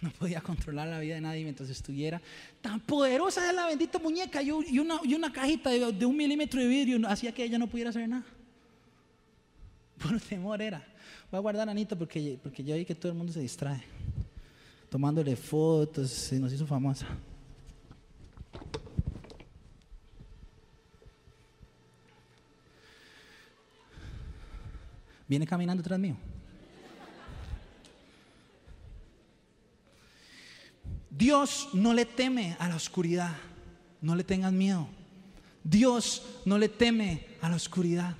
[0.00, 2.20] no podía controlar la vida de nadie mientras estuviera.
[2.60, 6.66] Tan poderosa es la bendita muñeca y una, una cajita de, de un milímetro de
[6.66, 8.24] vidrio hacía que ella no pudiera hacer nada.
[10.02, 10.84] Por temor era.
[11.30, 13.82] Voy a guardar a Anita porque, porque ya vi que todo el mundo se distrae.
[14.90, 17.06] Tomándole fotos, y nos hizo famosa.
[25.28, 26.16] Viene caminando tras mío.
[31.10, 33.34] Dios no le teme a la oscuridad.
[34.00, 34.86] No le tengas miedo.
[35.64, 38.14] Dios no le teme a la oscuridad.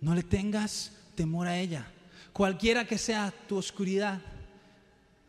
[0.00, 1.84] No le tengas temor a ella.
[2.32, 4.20] Cualquiera que sea tu oscuridad,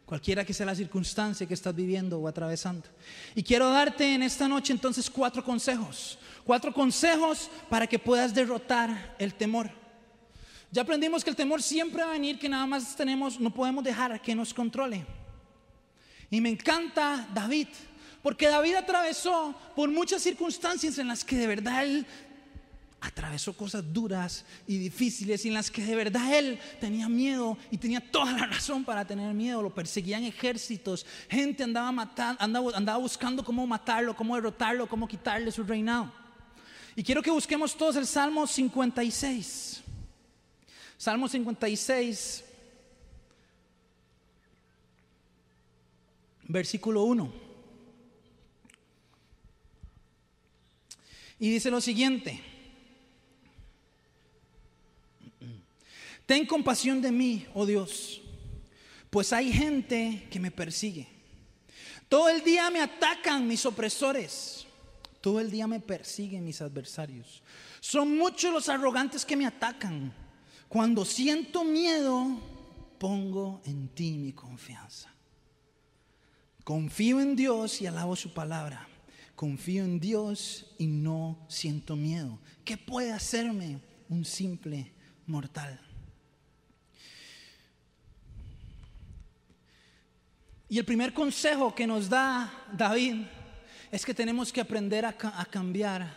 [0.05, 2.87] cualquiera que sea la circunstancia que estás viviendo o atravesando.
[3.33, 6.19] Y quiero darte en esta noche entonces cuatro consejos.
[6.45, 9.71] Cuatro consejos para que puedas derrotar el temor.
[10.71, 13.83] Ya aprendimos que el temor siempre va a venir, que nada más tenemos, no podemos
[13.83, 15.03] dejar que nos controle.
[16.29, 17.69] Y me encanta David,
[18.21, 22.05] porque David atravesó por muchas circunstancias en las que de verdad él
[23.01, 27.77] atravesó cosas duras y difíciles y en las que de verdad él tenía miedo y
[27.77, 29.61] tenía toda la razón para tener miedo.
[29.61, 35.51] Lo perseguían ejércitos, gente andaba, matando, andaba, andaba buscando cómo matarlo, cómo derrotarlo, cómo quitarle
[35.51, 36.11] su reinado.
[36.95, 39.81] Y quiero que busquemos todos el Salmo 56.
[40.97, 42.43] Salmo 56,
[46.43, 47.31] versículo 1.
[51.39, 52.48] Y dice lo siguiente.
[56.29, 58.21] Ten compasión de mí, oh Dios,
[59.09, 61.07] pues hay gente que me persigue.
[62.07, 64.67] Todo el día me atacan mis opresores.
[65.21, 67.41] Todo el día me persiguen mis adversarios.
[67.79, 70.13] Son muchos los arrogantes que me atacan.
[70.67, 72.39] Cuando siento miedo,
[72.99, 75.11] pongo en ti mi confianza.
[76.63, 78.87] Confío en Dios y alabo su palabra.
[79.35, 82.37] Confío en Dios y no siento miedo.
[82.63, 84.93] ¿Qué puede hacerme un simple
[85.25, 85.88] mortal?
[90.69, 93.25] Y el primer consejo que nos da David
[93.91, 96.15] es que tenemos que aprender a, cambiar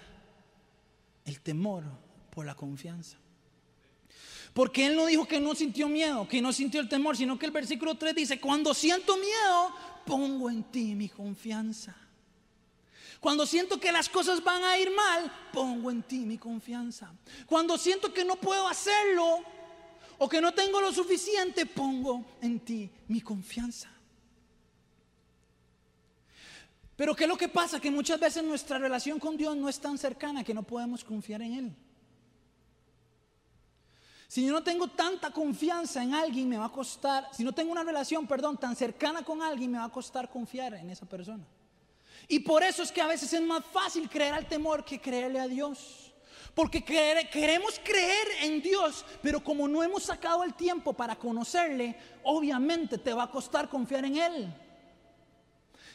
[1.25, 1.85] el temor
[2.31, 3.17] por la confianza.
[4.53, 7.47] Porque él no dijo que no sintió miedo, que no sintió el temor, sino que
[7.47, 9.75] el versículo 3 dice, cuando siento miedo,
[10.05, 11.97] pongo en ti mi confianza.
[13.21, 17.11] Cuando siento que las cosas van a ir mal, pongo en ti mi confianza.
[17.47, 19.39] Cuando siento que no puedo hacerlo
[20.19, 23.89] o que no tengo lo suficiente, pongo en ti mi confianza.
[26.97, 27.81] Pero ¿qué es lo que pasa?
[27.81, 31.43] Que muchas veces nuestra relación con Dios no es tan cercana que no podemos confiar
[31.43, 31.77] en Él.
[34.29, 37.71] Si yo no tengo tanta confianza en alguien, me va a costar, si no tengo
[37.71, 41.45] una relación, perdón, tan cercana con alguien, me va a costar confiar en esa persona.
[42.29, 45.39] Y por eso es que a veces es más fácil creer al temor que creerle
[45.39, 46.13] a Dios.
[46.55, 52.99] Porque queremos creer en Dios, pero como no hemos sacado el tiempo para conocerle, obviamente
[52.99, 54.55] te va a costar confiar en Él.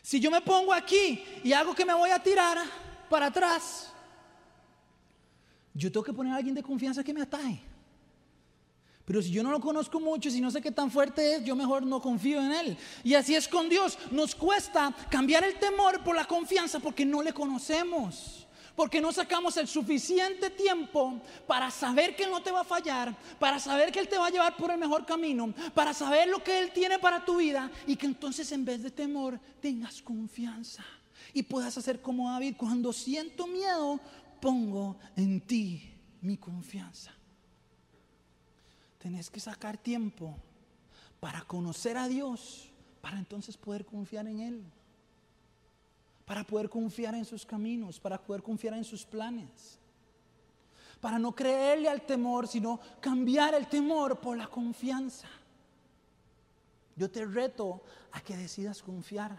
[0.07, 2.57] Si yo me pongo aquí y hago que me voy a tirar
[3.09, 3.91] para atrás,
[5.73, 7.59] yo tengo que poner a alguien de confianza que me ataje.
[9.03, 11.57] Pero si yo no lo conozco mucho, si no sé qué tan fuerte es, yo
[11.57, 12.77] mejor no confío en Él.
[13.03, 13.99] Y así es con Dios.
[14.09, 18.46] Nos cuesta cambiar el temor por la confianza porque no le conocemos.
[18.77, 23.17] Porque no sacamos el suficiente tiempo para saber que Él no te va a fallar,
[23.39, 26.43] para saber que Él te va a llevar por el mejor camino, para saber lo
[26.43, 30.85] que Él tiene para tu vida y que entonces en vez de temor tengas confianza
[31.33, 33.99] y puedas hacer como David, cuando siento miedo,
[34.39, 37.11] pongo en ti mi confianza.
[38.99, 40.37] Tenés que sacar tiempo
[41.19, 42.69] para conocer a Dios,
[43.01, 44.71] para entonces poder confiar en Él,
[46.27, 49.79] para poder confiar en sus caminos, para poder confiar en sus planes,
[51.01, 55.27] para no creerle al temor, sino cambiar el temor por la confianza.
[56.95, 59.35] Yo te reto a que decidas confiar.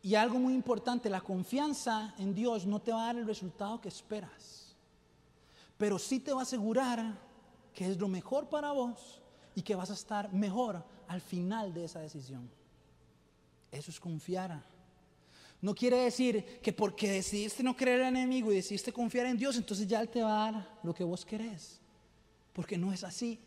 [0.00, 3.82] Y algo muy importante, la confianza en Dios no te va a dar el resultado
[3.82, 4.66] que esperas
[5.78, 7.18] pero sí te va a asegurar
[7.74, 9.20] que es lo mejor para vos
[9.54, 12.48] y que vas a estar mejor al final de esa decisión.
[13.76, 14.00] Eso es.
[15.60, 19.56] No quiere decir que porque decidiste no creer al enemigo y decidiste confiar en Dios,
[19.56, 21.80] entonces ya Él te va a dar lo que vos querés.
[22.52, 23.40] Porque no es así.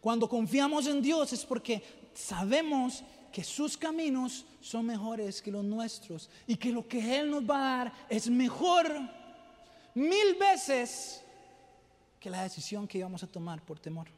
[0.00, 1.82] Cuando confiamos en Dios es porque
[2.14, 7.48] sabemos que sus caminos son mejores que los nuestros y que lo que Él nos
[7.48, 8.88] va a dar es mejor
[9.94, 11.22] mil veces
[12.18, 14.08] que la decisión que íbamos a tomar por temor.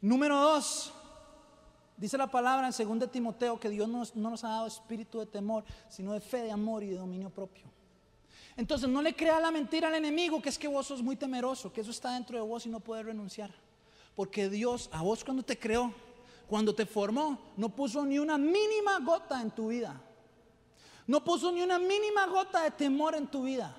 [0.00, 0.92] Número dos,
[1.98, 5.64] dice la palabra en 2 Timoteo que Dios no nos ha dado espíritu de temor,
[5.88, 7.64] sino de fe, de amor y de dominio propio.
[8.56, 11.72] Entonces no le crea la mentira al enemigo que es que vos sos muy temeroso,
[11.72, 13.52] que eso está dentro de vos y no puedes renunciar.
[14.16, 15.92] Porque Dios a vos cuando te creó,
[16.48, 20.00] cuando te formó, no puso ni una mínima gota en tu vida.
[21.06, 23.76] No puso ni una mínima gota de temor en tu vida.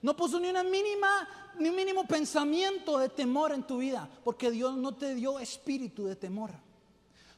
[0.00, 1.28] No puso ni una mínima,
[1.58, 6.04] ni un mínimo pensamiento de temor en tu vida, porque Dios no te dio espíritu
[6.04, 6.50] de temor.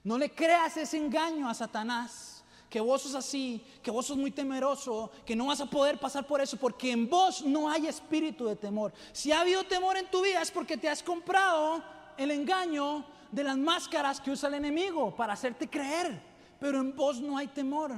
[0.07, 4.31] No le creas ese engaño a Satanás, que vos sos así, que vos sos muy
[4.31, 8.47] temeroso, que no vas a poder pasar por eso, porque en vos no hay espíritu
[8.47, 8.93] de temor.
[9.11, 11.83] Si ha habido temor en tu vida es porque te has comprado
[12.17, 16.23] el engaño de las máscaras que usa el enemigo para hacerte creer,
[16.61, 17.93] pero en vos no hay temor.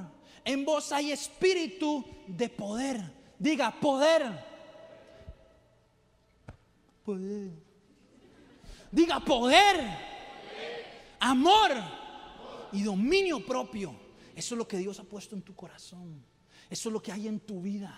[0.47, 3.03] En vos hay espíritu de poder.
[3.39, 4.47] Diga, poder.
[7.05, 7.51] Poder.
[8.91, 9.77] Diga poder,
[11.21, 11.98] amor
[12.73, 13.95] y dominio propio.
[14.35, 16.25] Eso es lo que Dios ha puesto en tu corazón.
[16.71, 17.95] Eso es lo que hay en tu vida.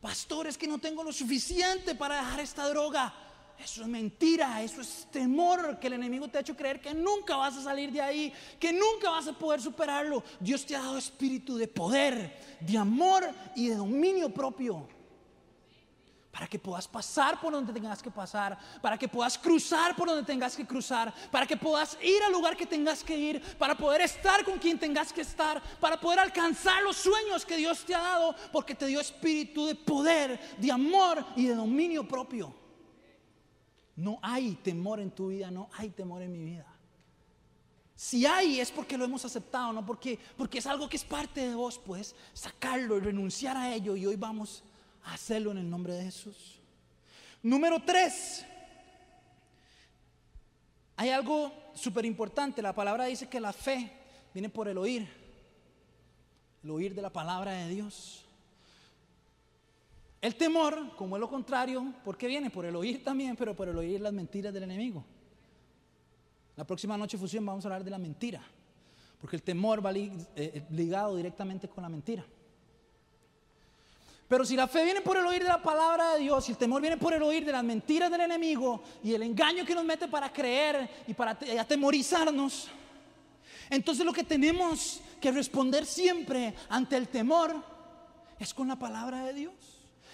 [0.00, 3.14] Pastor, es que no tengo lo suficiente para dejar esta droga.
[3.58, 7.36] Eso es mentira, eso es temor que el enemigo te ha hecho creer que nunca
[7.36, 10.24] vas a salir de ahí, que nunca vas a poder superarlo.
[10.40, 14.88] Dios te ha dado espíritu de poder, de amor y de dominio propio
[16.32, 20.24] para que puedas pasar por donde tengas que pasar, para que puedas cruzar por donde
[20.24, 24.00] tengas que cruzar, para que puedas ir al lugar que tengas que ir, para poder
[24.00, 28.00] estar con quien tengas que estar, para poder alcanzar los sueños que Dios te ha
[28.00, 32.54] dado, porque te dio espíritu de poder, de amor y de dominio propio.
[33.94, 36.66] No hay temor en tu vida, no hay temor en mi vida.
[37.94, 41.46] Si hay es porque lo hemos aceptado, no porque porque es algo que es parte
[41.46, 44.64] de vos, pues sacarlo y renunciar a ello y hoy vamos
[45.04, 46.60] hacerlo en el nombre de Jesús.
[47.42, 48.44] Número tres,
[50.96, 52.62] hay algo súper importante.
[52.62, 53.90] La palabra dice que la fe
[54.32, 55.08] viene por el oír,
[56.62, 58.24] el oír de la palabra de Dios.
[60.20, 62.48] El temor, como es lo contrario, ¿por qué viene?
[62.48, 65.04] Por el oír también, pero por el oír las mentiras del enemigo.
[66.54, 68.40] La próxima noche fusión vamos a hablar de la mentira,
[69.20, 72.24] porque el temor va eh, ligado directamente con la mentira.
[74.32, 76.56] Pero si la fe viene por el oír de la palabra de Dios, y el
[76.56, 79.84] temor viene por el oír de las mentiras del enemigo y el engaño que nos
[79.84, 82.70] mete para creer y para atemorizarnos,
[83.68, 87.62] entonces lo que tenemos que responder siempre ante el temor
[88.38, 89.52] es con la palabra de Dios.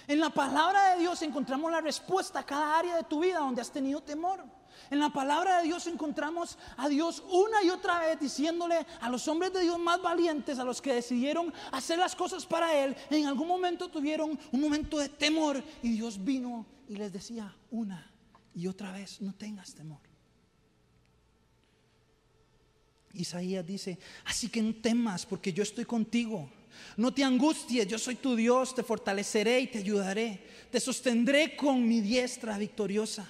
[0.09, 3.61] En la palabra de Dios encontramos la respuesta a cada área de tu vida donde
[3.61, 4.45] has tenido temor.
[4.91, 9.27] En la palabra de Dios encontramos a Dios una y otra vez diciéndole a los
[9.29, 13.27] hombres de Dios más valientes, a los que decidieron hacer las cosas para Él, en
[13.27, 18.11] algún momento tuvieron un momento de temor y Dios vino y les decía una
[18.55, 20.01] y otra vez, no tengas temor.
[23.15, 26.51] Isaías dice, así que no temas porque yo estoy contigo.
[26.97, 30.45] No te angusties, yo soy tu Dios, te fortaleceré y te ayudaré.
[30.71, 33.27] Te sostendré con mi diestra victoriosa.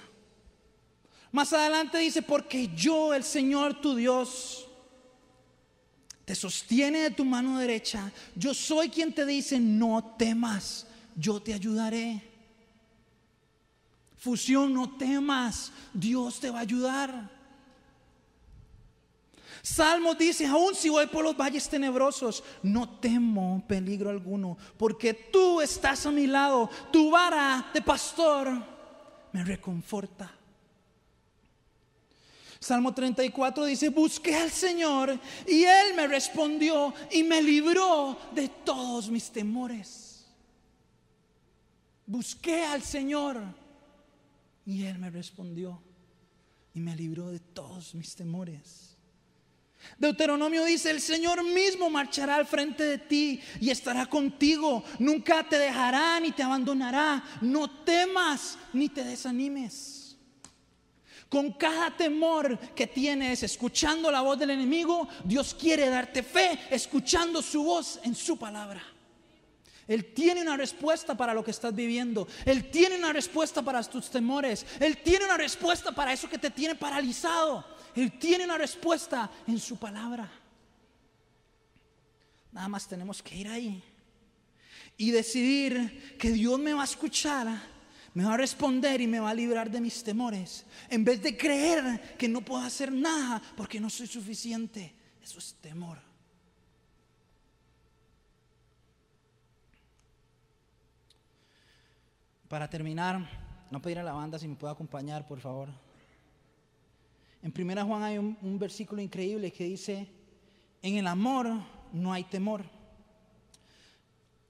[1.31, 4.67] Más adelante dice, porque yo, el Señor tu Dios,
[6.25, 8.11] te sostiene de tu mano derecha.
[8.35, 12.23] Yo soy quien te dice, no temas, yo te ayudaré.
[14.17, 17.39] Fusión, no temas, Dios te va a ayudar.
[19.61, 25.61] Salmo dice, aún si voy por los valles tenebrosos, no temo peligro alguno, porque tú
[25.61, 28.51] estás a mi lado, tu vara de pastor
[29.31, 30.38] me reconforta.
[32.59, 39.09] Salmo 34 dice, busqué al Señor y Él me respondió y me libró de todos
[39.09, 40.25] mis temores.
[42.05, 43.41] Busqué al Señor
[44.65, 45.81] y Él me respondió
[46.73, 48.97] y me libró de todos mis temores.
[49.97, 54.83] Deuteronomio dice, el Señor mismo marchará al frente de ti y estará contigo.
[54.99, 57.23] Nunca te dejará ni te abandonará.
[57.41, 59.98] No temas ni te desanimes.
[61.29, 67.41] Con cada temor que tienes escuchando la voz del enemigo, Dios quiere darte fe escuchando
[67.41, 68.81] su voz en su palabra.
[69.87, 72.27] Él tiene una respuesta para lo que estás viviendo.
[72.45, 74.65] Él tiene una respuesta para tus temores.
[74.79, 77.65] Él tiene una respuesta para eso que te tiene paralizado.
[77.95, 80.31] Él tiene una respuesta en su palabra.
[82.51, 83.83] Nada más tenemos que ir ahí
[84.97, 87.47] y decidir que Dios me va a escuchar,
[88.13, 90.65] me va a responder y me va a librar de mis temores.
[90.89, 94.93] En vez de creer que no puedo hacer nada porque no soy suficiente.
[95.21, 95.99] Eso es temor.
[102.47, 103.29] Para terminar,
[103.69, 105.69] no pedir a la banda si me puede acompañar, por favor.
[107.43, 110.07] En 1 Juan hay un, versículo increíble que dice,
[110.81, 111.51] en el amor
[111.93, 112.63] no hay temor,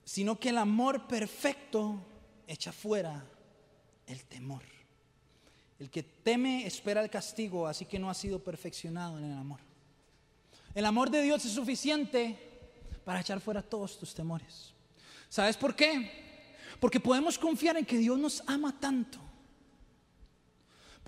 [0.05, 2.03] sino que el amor perfecto
[2.47, 3.23] echa fuera
[4.09, 4.63] el temor.
[5.79, 9.59] El que teme espera el castigo, así que no ha sido perfeccionado en el amor.
[10.75, 12.37] El amor de Dios es suficiente
[13.05, 14.73] para echar fuera todos tus temores.
[15.29, 16.57] ¿Sabes por qué?
[16.81, 19.29] Porque podemos confiar en que Dios nos ama tanto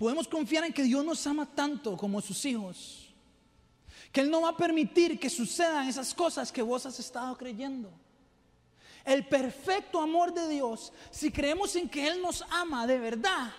[0.02, 3.14] podemos confiar en que Dios nos ama tanto como sus hijos,
[4.10, 7.88] que Él no va a permitir que sucedan esas cosas que vos has estado creyendo.
[9.04, 13.52] El perfecto amor de Dios, si creemos en que Él nos ama de verdad,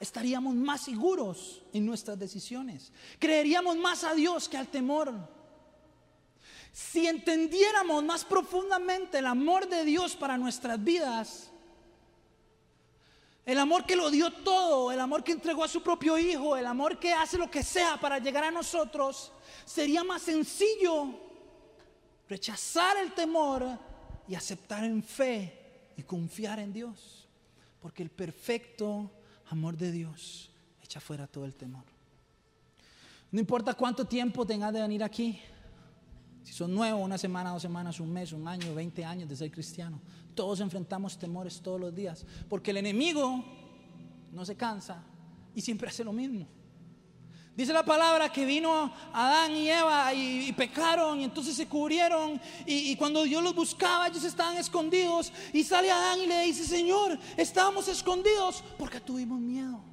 [0.00, 2.92] estaríamos más seguros en nuestras decisiones.
[3.18, 5.12] Creeríamos más a Dios que al temor.
[6.72, 11.50] Si entendiéramos más profundamente el amor de Dios para nuestras vidas,
[13.44, 16.66] el amor que lo dio todo, el amor que entregó a su propio hijo, el
[16.66, 19.32] amor que hace lo que sea para llegar a nosotros,
[19.64, 21.08] sería más sencillo
[22.28, 23.89] rechazar el temor
[24.30, 27.26] y aceptar en fe y confiar en Dios.
[27.80, 29.10] Porque el perfecto
[29.50, 30.52] amor de Dios
[30.84, 31.82] echa fuera todo el temor.
[33.32, 35.40] No importa cuánto tiempo tengas de venir aquí,
[36.44, 39.50] si son nuevos, una semana, dos semanas, un mes, un año, veinte años de ser
[39.50, 40.00] cristiano,
[40.36, 43.44] todos enfrentamos temores todos los días, porque el enemigo
[44.30, 45.02] no se cansa
[45.56, 46.46] y siempre hace lo mismo.
[47.56, 52.92] Dice la palabra que vino Adán y Eva y, pecaron y entonces se cubrieron y,
[52.92, 57.18] y, cuando Dios los buscaba ellos estaban escondidos y sale Adán y le dice, Señor,
[57.36, 59.84] estábamos escondidos porque tuvimos miedo.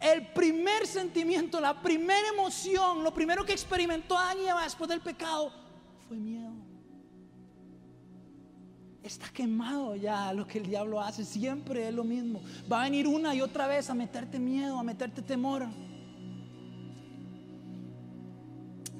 [0.00, 5.00] El primer sentimiento, la primera emoción, lo primero que experimentó Adán y Eva después del
[5.00, 5.52] pecado
[6.08, 6.52] fue miedo
[9.04, 11.24] está quemado ya lo que el diablo hace.
[11.24, 12.40] Siempre es lo mismo.
[12.70, 15.66] Va a venir una y otra vez a meterte miedo, a meterte temor.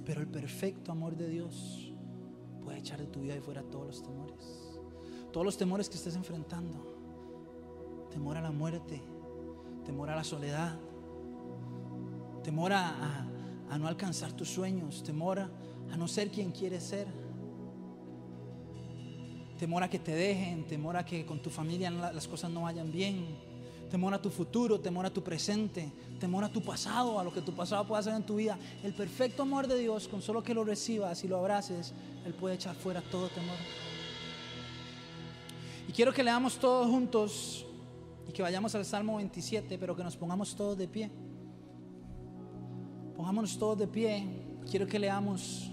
[0.05, 1.93] Pero el perfecto amor de Dios
[2.63, 4.79] puede echar de tu vida y fuera todos los temores.
[5.33, 8.07] Todos los temores que estés enfrentando.
[8.11, 9.03] Temor a la muerte,
[9.85, 10.79] temor a la soledad,
[12.43, 13.27] temor a,
[13.79, 17.09] no alcanzar tus sueños, temor a no ser quien quieres ser
[19.59, 22.91] temor a que te dejen, temor a que con tu familia las cosas no vayan
[22.91, 23.25] bien,
[23.95, 25.89] temor a tu futuro, temor a tu presente,
[26.19, 28.59] temor a tu pasado, a lo que tu pasado pueda hacer en tu vida.
[28.83, 31.95] El perfecto amor de Dios, con solo que lo recibas y lo abraces,
[32.27, 33.55] Él puede echar fuera todo temor.
[35.87, 37.65] Y quiero que leamos todos juntos
[38.29, 41.13] y que vayamos al Salmo 27, pero que nos pongamos todos de pie.
[43.17, 44.27] Pongámonos todos de pie.
[44.69, 45.71] Quiero que leamos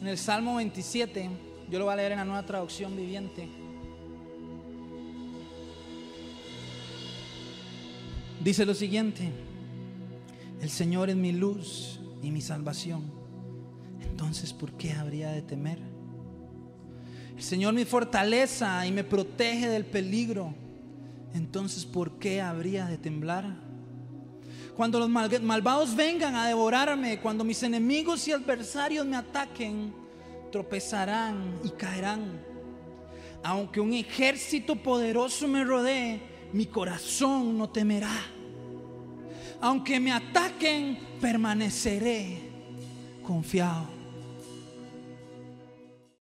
[0.00, 1.30] en el Salmo 27.
[1.70, 3.67] Yo lo voy a leer en la nueva traducción viviente.
[8.42, 9.30] Dice lo siguiente,
[10.60, 13.02] el Señor es mi luz y mi salvación.
[14.00, 15.78] Entonces, ¿por qué habría de temer?
[17.36, 20.54] El Señor mi fortaleza y me protege del peligro.
[21.34, 23.44] Entonces, ¿por qué habría de temblar?
[24.76, 29.92] Cuando los malvados vengan a devorarme, cuando mis enemigos y adversarios me ataquen,
[30.52, 32.40] tropezarán y caerán.
[33.42, 36.20] Aunque un ejército poderoso me rodee,
[36.52, 38.14] mi corazón no temerá.
[39.60, 42.38] Aunque me ataquen, permaneceré
[43.22, 43.97] confiado